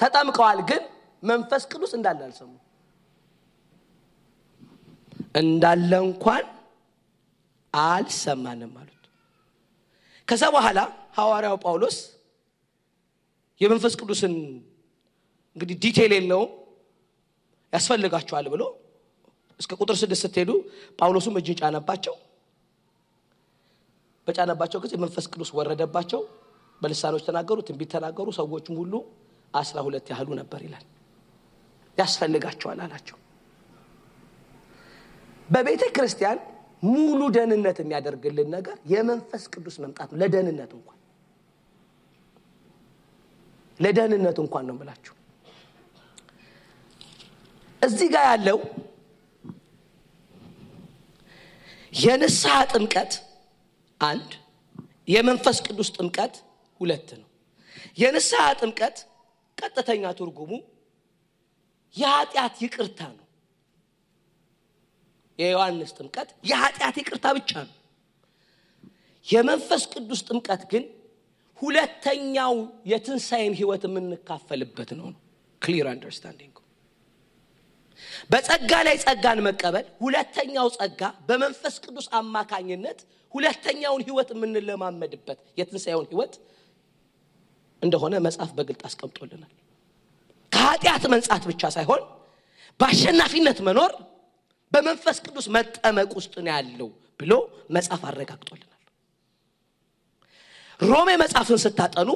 ተጠምቀዋል፣ 0.00 0.60
ግን 0.70 0.82
መንፈስ 1.22 1.62
ቅዱስ 1.70 1.92
እንዳለ 1.98 2.20
አልሰሙ። 2.26 2.52
እንዳለ 5.40 5.90
እንኳን 6.04 6.44
አልሰማንም 7.74 8.72
አሉት። 8.80 8.92
ከዛ 10.28 10.42
በኋላ 10.54 10.78
ሐዋርያው 11.16 11.56
ጳውሎስ 11.64 11.96
የመንፈስ 13.60 13.94
ቅዱስን 14.00 14.34
እንግዲህ 15.56 15.76
ዲቴል 15.84 16.12
የለውም 16.16 16.50
ያስፈልጋቸዋል 17.72 18.46
ብሎ 18.54 18.62
እስከ 19.60 19.72
ቁጥር 19.80 19.96
ስድስት 20.00 20.22
ስትሄዱ 20.24 20.50
ጳውሎሱም 20.98 21.36
እጅን 21.40 21.56
ጫነባቸው። 21.60 22.14
በጫነባቸው 24.26 24.78
ጊዜ 24.84 24.94
መንፈስ 25.02 25.26
ቅዱስ 25.32 25.50
ወረደባቸው፣ 25.56 26.20
በልሳኖች 26.82 27.22
ተናገሩ፣ 27.28 27.58
ትንቢት 27.68 27.90
ተናገሩ። 27.94 28.26
ሰዎቹም 28.38 28.76
ሁሉ 28.80 28.94
አስራ 29.54 29.76
ሁለት 29.86 30.06
ያህሉ 30.12 30.28
ነበር 30.40 30.60
ይላል። 30.66 30.84
ያስፈልጋቸዋል 31.98 32.78
አላቸው። 32.84 33.16
በቤተ 35.48 35.82
ክርስቲያን 35.96 36.38
ሙሉ 36.88 37.20
ደህንነት 37.34 37.78
የሚያደርግልን 37.82 38.48
ነገር 38.56 38.76
የመንፈስ 38.92 39.44
ቅዱስ 39.52 39.76
መምጣት 39.82 40.08
ነው። 40.12 40.18
ለደህንነት 40.22 40.72
እንኳን 40.78 40.98
ለደህንነት 43.80 44.36
እንኳን 44.42 44.64
ነው 44.68 44.74
የምላችሁ። 44.76 45.14
እዚህ 47.82 48.08
ጋር 48.14 48.24
ያለው 48.30 48.58
የንስሐ 51.92 52.54
ጥምቀት 52.72 53.12
አንድ፣ 54.00 54.30
የመንፈስ 55.08 55.58
ቅዱስ 55.66 55.88
ጥምቀት 55.96 56.34
ሁለት 56.80 57.08
ነው። 57.20 57.28
የንስሐ 58.00 58.42
ጥምቀት 58.60 58.96
ቀጥተኛ 59.58 60.04
ትርጉሙ 60.18 60.50
የኃጢአት 61.94 62.54
ይቅርታ 62.64 63.00
ነው። 63.12 63.22
የዮሐንስ 65.38 65.90
ጥምቀት 65.98 66.28
የኃጢአት 66.50 66.96
ይቅርታ 67.00 67.26
ብቻ 67.38 67.50
ነው። 67.64 67.74
የመንፈስ 69.26 69.82
ቅዱስ 69.92 70.20
ጥምቀት 70.28 70.62
ግን 70.72 70.84
ሁለተኛው 71.58 72.54
የትንሣኤን 72.90 73.54
ህይወት 73.60 73.84
የምንካፈልበት 73.88 74.90
ነው 74.98 75.08
ነው 75.08 75.20
ክሊር 75.62 75.86
አንደርስታንዲንግ 75.92 76.56
በጸጋ 78.30 78.72
ላይ 78.86 78.96
ጸጋን 79.04 79.38
መቀበል 79.46 79.86
ሁለተኛው 80.02 80.68
ጸጋ 80.76 81.00
በመንፈስ 81.28 81.74
ቅዱስ 81.84 82.06
አማካኝነት 82.18 82.98
ሁለተኛውን 83.34 84.02
ህይወት 84.06 84.28
የምንለማመድበት 84.34 85.38
የትንሣኤውን 85.58 86.06
ህይወት 86.12 86.34
እንደሆነ 87.82 88.14
መጽሐፍ 88.26 88.50
በግልጥ 88.58 88.82
አስቀምጦልናል። 88.88 89.52
ከኃጢአት 90.52 91.04
መንጻት 91.12 91.42
ብቻ 91.50 91.62
ሳይሆን 91.74 92.02
በአሸናፊነት 92.80 93.58
መኖር 93.66 93.92
በመንፈስ 94.72 95.18
ቅዱስ 95.26 95.46
መጠመቅ 95.56 96.10
ውስጥ 96.18 96.34
ነው 96.38 96.52
ያለው 96.52 96.88
ብሎ 97.20 97.32
መጽሐፍ 97.76 98.02
አረጋግጦልናል። 98.08 98.72
ሮሜ 100.80 101.10
መጽሐፍን 101.22 101.60
ስታጠኑ 101.62 102.10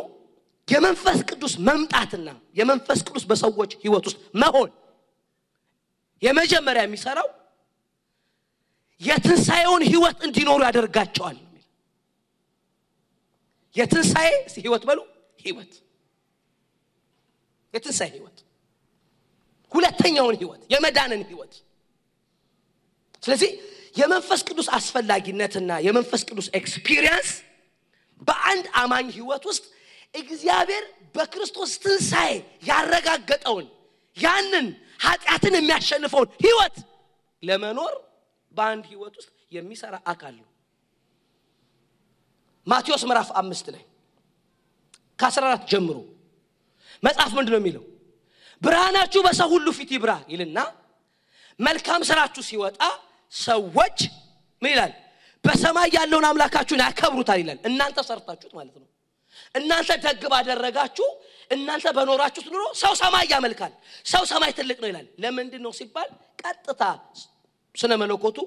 የመንፈስ 0.69 1.19
ቅዱስ 1.31 1.55
መምጣትና 1.69 2.29
የመንፈስ 2.59 3.01
ቅዱስ 3.07 3.25
በሰዎች 3.31 3.71
ህይወት 3.85 4.05
ውስጥ 4.09 4.19
መሆን 4.43 4.69
የመጀመሪያ 6.23 6.83
የሚሰራው 6.85 7.29
የትንሣኤውን 9.01 9.83
ህይወት 9.91 10.19
እንዲኖሩ 10.27 10.61
ያደርጋቸዋል 10.69 11.39
የትንሣኤ 13.77 14.29
ህይወት 14.57 14.83
በሉ 14.89 15.01
ህይወት 15.45 15.73
የትንሣኤ 17.75 18.09
ህይወት 18.17 18.39
ሁለተኛውን 19.73 20.37
ህይወት 20.41 20.63
የመዳንን 20.73 21.23
ህይወት 21.29 21.55
ስለዚህ 23.23 23.51
የመንፈስ 23.97 24.41
ቅዱስ 24.49 24.69
አስፈላጊነትና 24.79 25.71
የመንፈስ 25.87 26.23
ቅዱስ 26.29 26.47
experience 26.59 27.31
በአንድ 28.23 28.67
አማኝ 28.83 29.07
ህይወት 29.17 29.45
ውስጥ 29.51 29.65
እግዚአብሔር 30.15 30.85
በክርስቶስ 31.15 31.73
ትንሣኤ 31.85 32.33
ያረጋገጠውን 32.69 33.67
ያንን 34.17 34.67
ኃጢአትን 35.05 35.55
የሚያሸንፈውን 35.59 36.29
ህይወት 36.45 36.77
ለመኖር 37.43 37.93
በአንድ 38.55 38.85
ህይወት 38.93 39.15
ውስጥ 39.19 39.31
የሚሰራ 39.53 39.95
አካል 40.13 40.35
ነው። 40.41 40.47
ማቴዎስ 42.67 43.03
ምዕራፍ 43.09 43.31
አምስት 43.41 43.67
ላይ 43.75 43.85
ከ14 45.19 45.65
ጀምሮ 45.73 45.97
መጽሐፍ 47.03 47.31
ምንድን 47.39 47.53
ነው 47.55 47.61
የሚለው? 47.61 47.85
ብርሃናችሁ 48.63 49.21
በሰው 49.27 49.49
ሁሉ 49.55 49.67
ፊት 49.79 49.91
ይብራ 49.97 50.13
ይልና 50.33 50.59
መልካም 51.61 52.01
ስራችሁ 52.09 52.43
ሲወጣ 52.49 52.81
ሰዎች 53.33 53.99
ምን 54.63 54.71
ይላል? 54.75 54.93
በሰማይ 55.45 55.89
ያለውን 55.97 56.27
አምላካችሁን 56.29 56.83
ያከብሩታል 56.85 57.39
ይላል። 57.43 57.59
እናንተ 57.69 57.99
ሰርታችሁት 58.09 58.53
ማለት 58.59 58.75
ነው 58.77 58.87
እናንተ 59.55 59.91
ደግ 60.05 60.23
ባደረጋችሁ 60.33 61.09
እናንተ 61.51 61.87
በኖራችሁት 61.97 62.49
ኑሮ 62.55 62.65
ሰው 62.81 62.93
ሰማይ 63.01 63.25
ያመልካል። 63.33 63.73
ሰው 64.07 64.23
ሰማይ 64.31 64.53
ትልቅ 64.59 64.79
ነው 64.83 64.89
ይላል። 64.91 65.07
ለምንድን 65.23 65.63
ነው 65.67 65.73
ሲባል 65.79 66.09
ቀጥታ 66.43 66.83
ስነ 67.75 67.93
መለኮቱ 68.03 68.39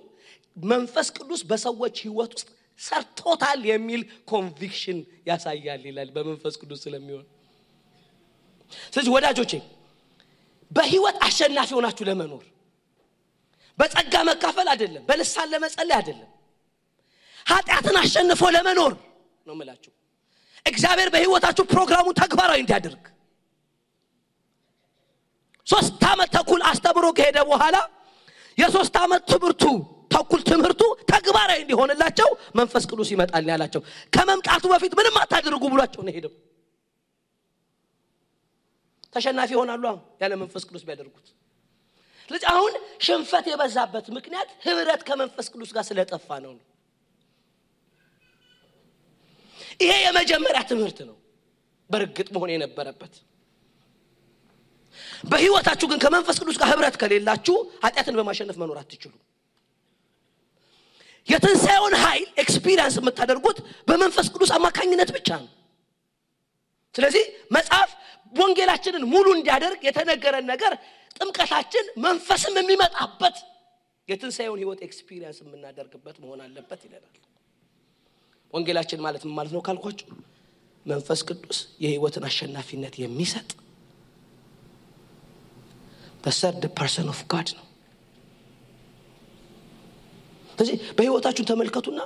መንፈስ 0.58 1.08
ቅዱስ 1.18 1.42
በሰዎች 1.50 1.96
ህይወት 2.06 2.32
ውስጥ 2.36 2.48
ሰርቶታል 2.80 3.60
የሚል 3.72 4.02
conviction 4.32 4.98
ያሳያል 5.30 5.82
ይላል። 5.90 6.10
በመንፈስ 6.16 6.54
ቅዱስ 6.62 6.80
ስለሚሆን 6.86 7.26
ስለዚህ 8.94 9.12
ወዳጆቼ 9.16 9.54
በህይወት 10.72 11.18
አሸናፊ 11.28 11.70
ሆናችሁ 11.78 12.06
ለመኖር 12.10 12.44
በጸጋ 13.78 14.16
መካፈል 14.30 14.68
አይደለም 14.74 15.04
በልሳን 15.10 15.48
ለመጸለይ 15.54 15.96
አይደለም 16.00 16.30
ኃጢአትን 17.46 17.98
አሸንፎ 18.02 18.42
ለመኖር 18.56 18.94
ነው 19.48 19.56
ምላችሁ 19.60 19.92
እግዚአብሔር 20.66 21.10
በህይወታችሁ 21.14 21.64
ፕሮግራሙን 21.72 22.16
ተግባራዊ 22.22 22.60
እንዲያደርግ። 22.64 23.04
ሶስት 25.68 26.02
ዓመት 26.12 26.30
ተኩል 26.36 26.62
አስተምሮ 26.70 27.06
ከሄደ 27.18 27.38
በኋላ 27.50 27.76
የሶስት 28.58 28.96
ዓመት 29.04 29.22
ትምህርቱ 29.32 29.64
ተኩል 30.14 30.42
ትምህርቱ 30.50 30.82
ተግባራዊ 31.12 31.60
እንዲሆንላቸው 31.64 32.30
መንፈስ 32.60 32.84
ቅዱስ 32.90 33.10
ይመጣል 33.14 33.46
ያላቸው። 33.52 33.82
ከመምጣቱ 34.14 34.64
በፊት 34.74 34.94
ምንም 35.00 35.16
አታድርጉ 35.22 35.64
ብሏቸው 35.74 36.02
ነው 36.08 36.14
ሄደው 36.18 36.34
ተሸናፊ 39.16 39.50
ይሆናሉ 39.56 39.84
ያለ 40.22 40.34
መንፈስ 40.42 40.64
ቅዱስ 40.70 40.84
ቢያደርጉት። 40.88 41.28
ስለዚህ 42.30 42.48
አሁን 42.54 42.74
ሽንፈት 43.06 43.46
የበዛበት 43.52 44.06
ምክንያት 44.18 44.50
ህብረት 44.66 45.02
ከመንፈስ 45.08 45.48
ቅዱስ 45.54 45.72
ጋር 45.76 45.84
ስለጠፋ 45.90 46.28
ነው 46.46 46.54
ይሄ 49.80 49.92
የመጀመሪያ 50.04 50.62
ትምህርት 50.70 51.00
ነው። 51.10 51.18
በእርግጥ 51.90 52.28
መሆን 52.36 52.52
የነበረበት። 52.54 53.14
በህይወታችሁ 55.30 55.86
ግን 55.92 56.00
ከመንፈስ 56.04 56.38
ቅዱስ 56.42 56.58
ጋር 56.62 56.68
ህብረት 56.72 56.96
ከሌላችሁ 57.02 57.56
ኃጢአትን 57.86 58.16
በማሸነፍ 58.20 58.58
መኖር 58.62 58.78
አትችሉ 58.82 59.14
የትንሣኤውን 61.28 61.94
ኃይል 62.04 62.28
experience 62.44 62.96
የምታደርጉት 63.00 63.58
በመንፈስ 63.90 64.28
ቅዱስ 64.34 64.52
አማካኝነት 64.58 65.10
ብቻ 65.18 65.30
ነው። 65.42 65.50
ስለዚህ 66.96 67.24
መጽሐፍ 67.56 67.90
ወንጌላችንን 68.34 69.04
ሙሉ 69.14 69.28
እንዲያደርግ 69.38 69.82
የተነገረን 69.88 70.46
ነገር 70.52 70.74
ጥምቀታችን 71.18 71.86
መንፈስም 72.06 72.56
የሚመጣበት 72.60 73.38
የትንሣኤውን 74.08 74.60
ህይወት 74.62 74.80
experience 74.88 75.38
የምናደርግበት 75.44 76.18
መሆን 76.24 76.40
አለበት 76.46 76.82
ይለናል 76.88 77.16
ወንጌላችን 78.54 79.00
ማለት 79.06 79.22
ምን 79.26 79.34
ማለት 79.38 79.52
ነው 79.56 79.62
ካልኳችሁ? 79.68 80.08
መንፈስ 80.86 81.20
ቅዱስ 81.28 81.60
የህይወትን 81.84 82.24
አሸናፊነት 82.30 82.96
የሚሰጥ 83.02 83.50
በ 86.24 86.35
third 86.35 86.64
person 86.78 87.08
of 87.14 87.22
God 87.32 87.50
ነው። 87.58 87.66
ስለዚህ 90.50 90.76
በህይወታችሁን 90.98 91.48
ተመልከቱና 91.52 92.02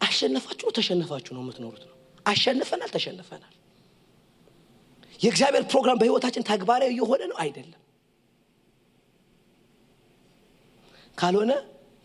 አሸነፋችሁ 0.00 0.68
ተሸነፋችሁ 0.76 1.32
ነው 1.36 1.42
የምትኖሩት 1.44 1.84
ነው። 1.88 1.94
አሸንፈናል 2.26 2.90
ተሸንፈናል። 2.94 3.54
የእግዚአብሔር 5.20 5.64
ፕሮግራም 5.70 5.98
በህይወታችን 6.00 6.46
ተግባራዊ 6.50 6.90
እየሆነ 6.94 7.22
ነው? 7.30 7.36
አይደለም። 7.42 7.80
ካልሆነ 11.18 11.52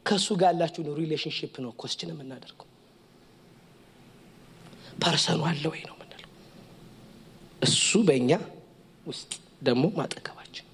ከእሱ 0.06 0.28
ጋር 0.40 0.52
ያላችሁን 0.52 0.96
relationship 1.02 1.54
ነው 1.64 1.72
question 1.82 2.12
የምናደርገው 2.14 2.68
person 5.02 5.32
ኡ 5.32 5.42
አለ 5.50 5.64
ወይ 5.72 5.82
ነው 5.88 5.96
ምንለው 6.00 6.30
እሱ 7.62 8.02
በእኛ 8.08 8.32
ውስጥ 9.06 9.32
ደግሞ 9.64 9.84
በአጠገባችን። 9.98 10.68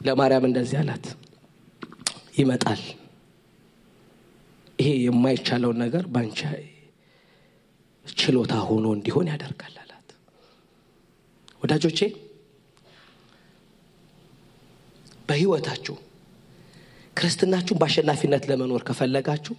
ለማርያም 0.00 0.44
እንደዚህ 0.48 0.78
አላት። 0.80 1.06
ይመጣል። 2.38 2.82
ይሄ 4.78 4.88
የማይቻለውን 5.04 5.78
ነገር 5.84 6.04
ባንቻ 6.14 6.40
ችሎታ 8.16 8.54
ሆኖ 8.66 8.86
እንዲሆን 8.96 9.26
ያደርጋል 9.32 9.74
አላት። 9.82 10.08
ወዳጆቼ 11.62 12.00
በህይወታችሁ 15.28 15.96
ክርስትናችሁን 17.18 17.80
በአሸናፊነት 17.80 18.44
ለመኖር 18.50 18.82
ከፈለጋችሁ 18.88 19.54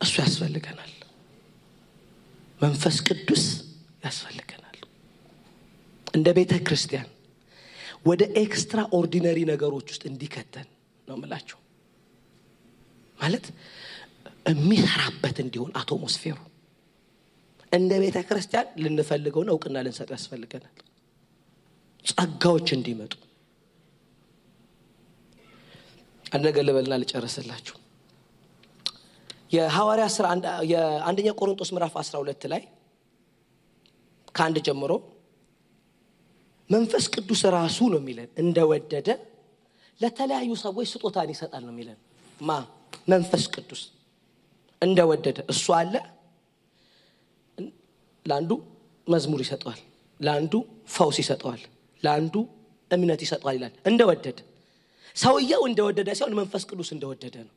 እሱ 0.00 0.14
ያስፈልገናል። 0.22 0.92
መንፈስ 2.60 2.96
ቅዱስ 3.08 3.44
ያስፈልገናል። 4.04 4.76
እንደ 6.14 6.28
ቤተ 6.38 6.52
ክርስቲያን 6.66 7.08
ወደ 8.06 8.22
extraordinary 8.42 9.38
ነገሮች 9.50 9.88
ውስጥ 9.92 10.02
እንዲከተን 10.10 10.68
ነው 11.08 11.16
ምላችሁ 11.20 11.58
ማለት 13.18 13.46
የሚሰራበት 14.50 15.36
እንዲሆን 15.44 15.72
atmosphere 15.80 16.27
ኡ 16.27 16.36
እንደ 17.72 17.92
ቤተ 18.02 18.18
ክርስቲያን 18.28 18.70
ልንፈልገውን 18.84 19.50
እውቅና 19.52 19.82
ልንሰጥ 19.86 20.08
ያስፈልገናል። 20.14 20.76
ጸጋዎች 22.04 22.68
እንዲመጡ 22.76 23.12
አንድ 26.32 26.42
ነገር 26.48 26.62
ልበልና 26.66 26.94
ልጨርስላችሁ። 27.02 27.76
የሐዋርያ 29.52 30.06
ስራ 30.16 30.26
የአንደኛ 30.72 31.28
ቆሮንጦስ 31.38 31.70
ምዕራፍ 31.74 31.94
12 32.00 32.44
ላይ 32.52 32.62
ከአንድ 34.34 34.58
ጀምሮ 34.66 34.92
መንፈስ 36.70 37.04
ቅዱስ 37.14 37.40
ራሱ 37.56 37.78
ነው 37.92 37.98
የሚለን 38.02 38.28
እንደወደደ 38.42 39.08
ለተለያዩ 40.00 40.50
ሰዎች 40.62 40.86
ስጦታን 40.92 41.30
ይሰጣል 41.34 41.62
ነው 41.66 41.72
የሚለን። 41.74 41.98
ማ? 42.40 42.52
መንፈስ 43.08 43.44
ቅዱስ 43.54 43.82
እንደወደደ 44.82 45.38
እሱ 45.52 45.66
አለ። 45.78 45.94
ለአንዱ 48.26 48.52
መዝሙር 49.06 49.40
ይሰጠዋል 49.44 49.80
ለአንዱ 50.20 50.54
ፈውስ 50.94 51.16
ይሰጠዋል 51.22 51.60
ለአንዱ 52.02 52.34
እምነት 52.90 53.20
ይሰጠዋል 53.26 53.54
ይላል። 53.58 53.74
እንደወደደ 53.90 54.38
ሰውየው 55.16 55.62
እንደወደደ 55.70 56.08
ሲሆን 56.18 56.34
መንፈስ 56.40 56.62
ቅዱስ 56.70 56.90
እንደወደደ 56.96 57.36
ነው። 57.46 57.54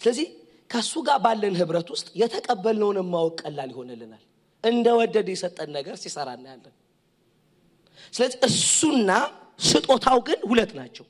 ስለዚህ 0.00 0.26
ከእሱ 0.70 0.94
ጋር 1.06 1.18
ባለን 1.24 1.54
ህብረት 1.60 1.88
ውስጥ 1.94 2.08
የተቀበልነውን 2.20 2.98
ማወቅ 3.12 3.36
ቀላል 3.42 3.70
ይሆንልናል። 3.74 4.24
እንደወደደ 4.64 5.28
የሰጠን 5.34 5.70
ነገር 5.76 5.94
ሲሰራ 6.02 6.28
እናያለን። 6.38 6.74
ስለዚህ 8.12 8.38
እሱና 8.48 9.10
ስጦታው 9.60 10.18
ግን 10.26 10.40
ሁለት 10.50 10.72
ናቸው። 10.78 11.06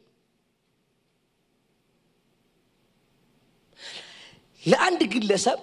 ለአንድ 4.62 5.02
ግለሰብ 5.12 5.58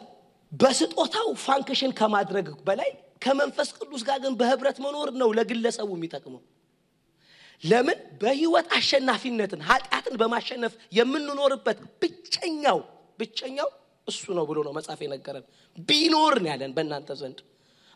በስጦታው 0.51 1.27
ፋንክሽን 1.45 1.91
ከማድረግ 1.99 2.47
በላይ 2.67 2.91
ከመንፈስ 3.21 3.69
ቅዱስ 3.77 4.01
ጋር 4.07 4.17
ግን 4.23 4.33
በህብረት 4.39 4.77
መኖር 4.85 5.09
ነው 5.21 5.29
ለግለሰቡ 5.37 5.89
የሚጠቅመው 5.97 6.41
ለምን? 7.63 7.97
በህይወት 8.21 8.67
አሸናፊነትን 8.77 9.61
ኃጢአትን 9.69 10.15
በማሸነፍ 10.21 10.73
የምንኖርበት 10.97 11.77
ብቸኛው 12.01 12.79
ብቸኛው 13.19 13.69
እሱ 14.07 14.23
ነው 14.37 14.45
ብሎ 14.49 14.57
ነው 14.67 14.73
መጽሐፍ 14.77 14.99
የነገረን። 15.03 15.45
ቢኖር 15.87 16.33
ነው 16.43 16.49
ያለን 16.51 16.71
በእናንተ 16.75 17.11
ዘንድ። 17.21 17.39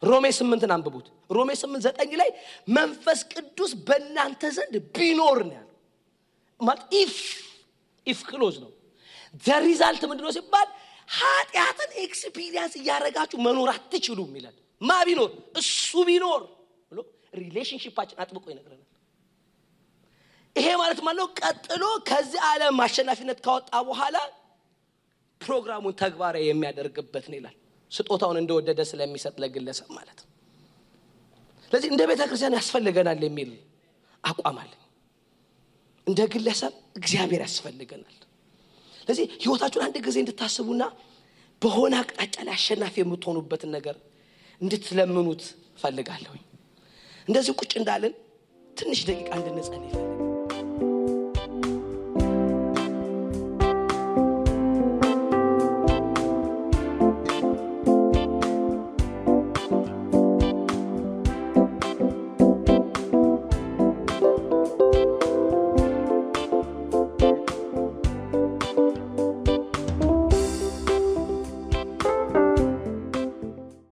ሮሜ 0.04 0.26
ስምንትን 0.38 0.72
አንብቡት። 0.76 1.08
ሮሜ 1.30 1.50
ስምንት 1.62 1.82
ዘጠኝ 1.88 2.12
ላይ 2.22 2.30
መንፈስ 2.76 3.20
ቅዱስ 3.34 3.72
በእናንተ 3.88 4.42
ዘንድ 4.58 4.76
ቢኖር 4.96 5.40
ነው 5.48 5.56
ያለው። 5.58 5.76
ማለት 6.60 6.84
if 7.02 7.16
if 8.08 8.20
clause 8.30 8.56
ነው። 8.64 8.72
the 9.44 9.64
result 9.64 10.04
ምንድነው 10.10 10.32
ሲባል 10.38 10.68
ኃጢአትን 11.16 11.92
experience 12.04 12.74
እያደረጋችሁ 12.80 13.38
መኖር 13.46 13.70
አትችሉም 13.74 14.32
ይላል። 14.40 14.56
ማ 14.82 14.98
ቢኖር? 15.08 15.30
እሱ 15.60 15.92
ቢኖር 16.10 16.42
ብሎ 16.92 17.00
relationship 17.40 17.89
ኣችን 17.89 18.18
አጥብቆ 18.24 18.46
ይነግረናል 18.54 18.86
ይሄ 20.56 20.68
ማለት 20.82 21.00
ማለት 21.02 21.32
ቀጥሎ 21.42 21.84
ከዚህ 22.10 22.42
ዓለም 22.48 22.80
አሸናፊነት 22.86 23.40
ካወጣ 23.46 23.72
በኋላ 23.88 24.18
ፕሮግራሙን 25.42 25.96
ተግባራዊ 26.02 26.46
የሚያደርግበት 26.48 27.26
ነው 27.32 27.38
ይላል። 27.40 27.56
ስጦታውን 27.92 28.38
እንደወደደ 28.42 28.82
ስለሚሰጥ 28.90 29.36
ለግለሰብ 29.44 29.90
ማለት 29.98 30.20
ነው። 30.20 30.28
ስለዚህ 31.72 31.90
እንደ 31.94 32.02
ቤተ 32.10 32.22
ክርስቲያን 32.30 32.58
ያስፈልገናል 32.60 33.22
የሚል 33.28 33.52
አቋም 34.24 34.58
አለኝ። 34.62 34.84
እንደ 36.08 36.22
ግለሰብ 36.34 36.74
እግዚአብሔር 37.00 37.42
ያስፈልገናል። 37.46 38.16
ስለዚህ 39.02 39.26
ህይወታችሁን 39.44 39.86
አንድ 39.88 39.98
ጊዜ 40.08 40.18
እንድታስቡና 40.24 40.84
በሆነ 41.62 41.94
አቅጣጫ 42.02 42.36
ላይ 42.48 42.56
አሸናፊ 42.58 42.96
የምትሆኑበትን 43.02 43.72
ነገር 43.78 43.96
እንድትለምኑት 44.62 45.44
ፈልጋለሁኝ 45.82 46.44
እንደዚህ 47.28 47.54
ቁጭ 47.62 47.72
እንዳለን 47.82 48.14
ትንሽ 48.78 49.02
ደቂቃ 49.10 49.30
እንድንጸል 49.40 49.84
ይፈልጋል 49.88 50.29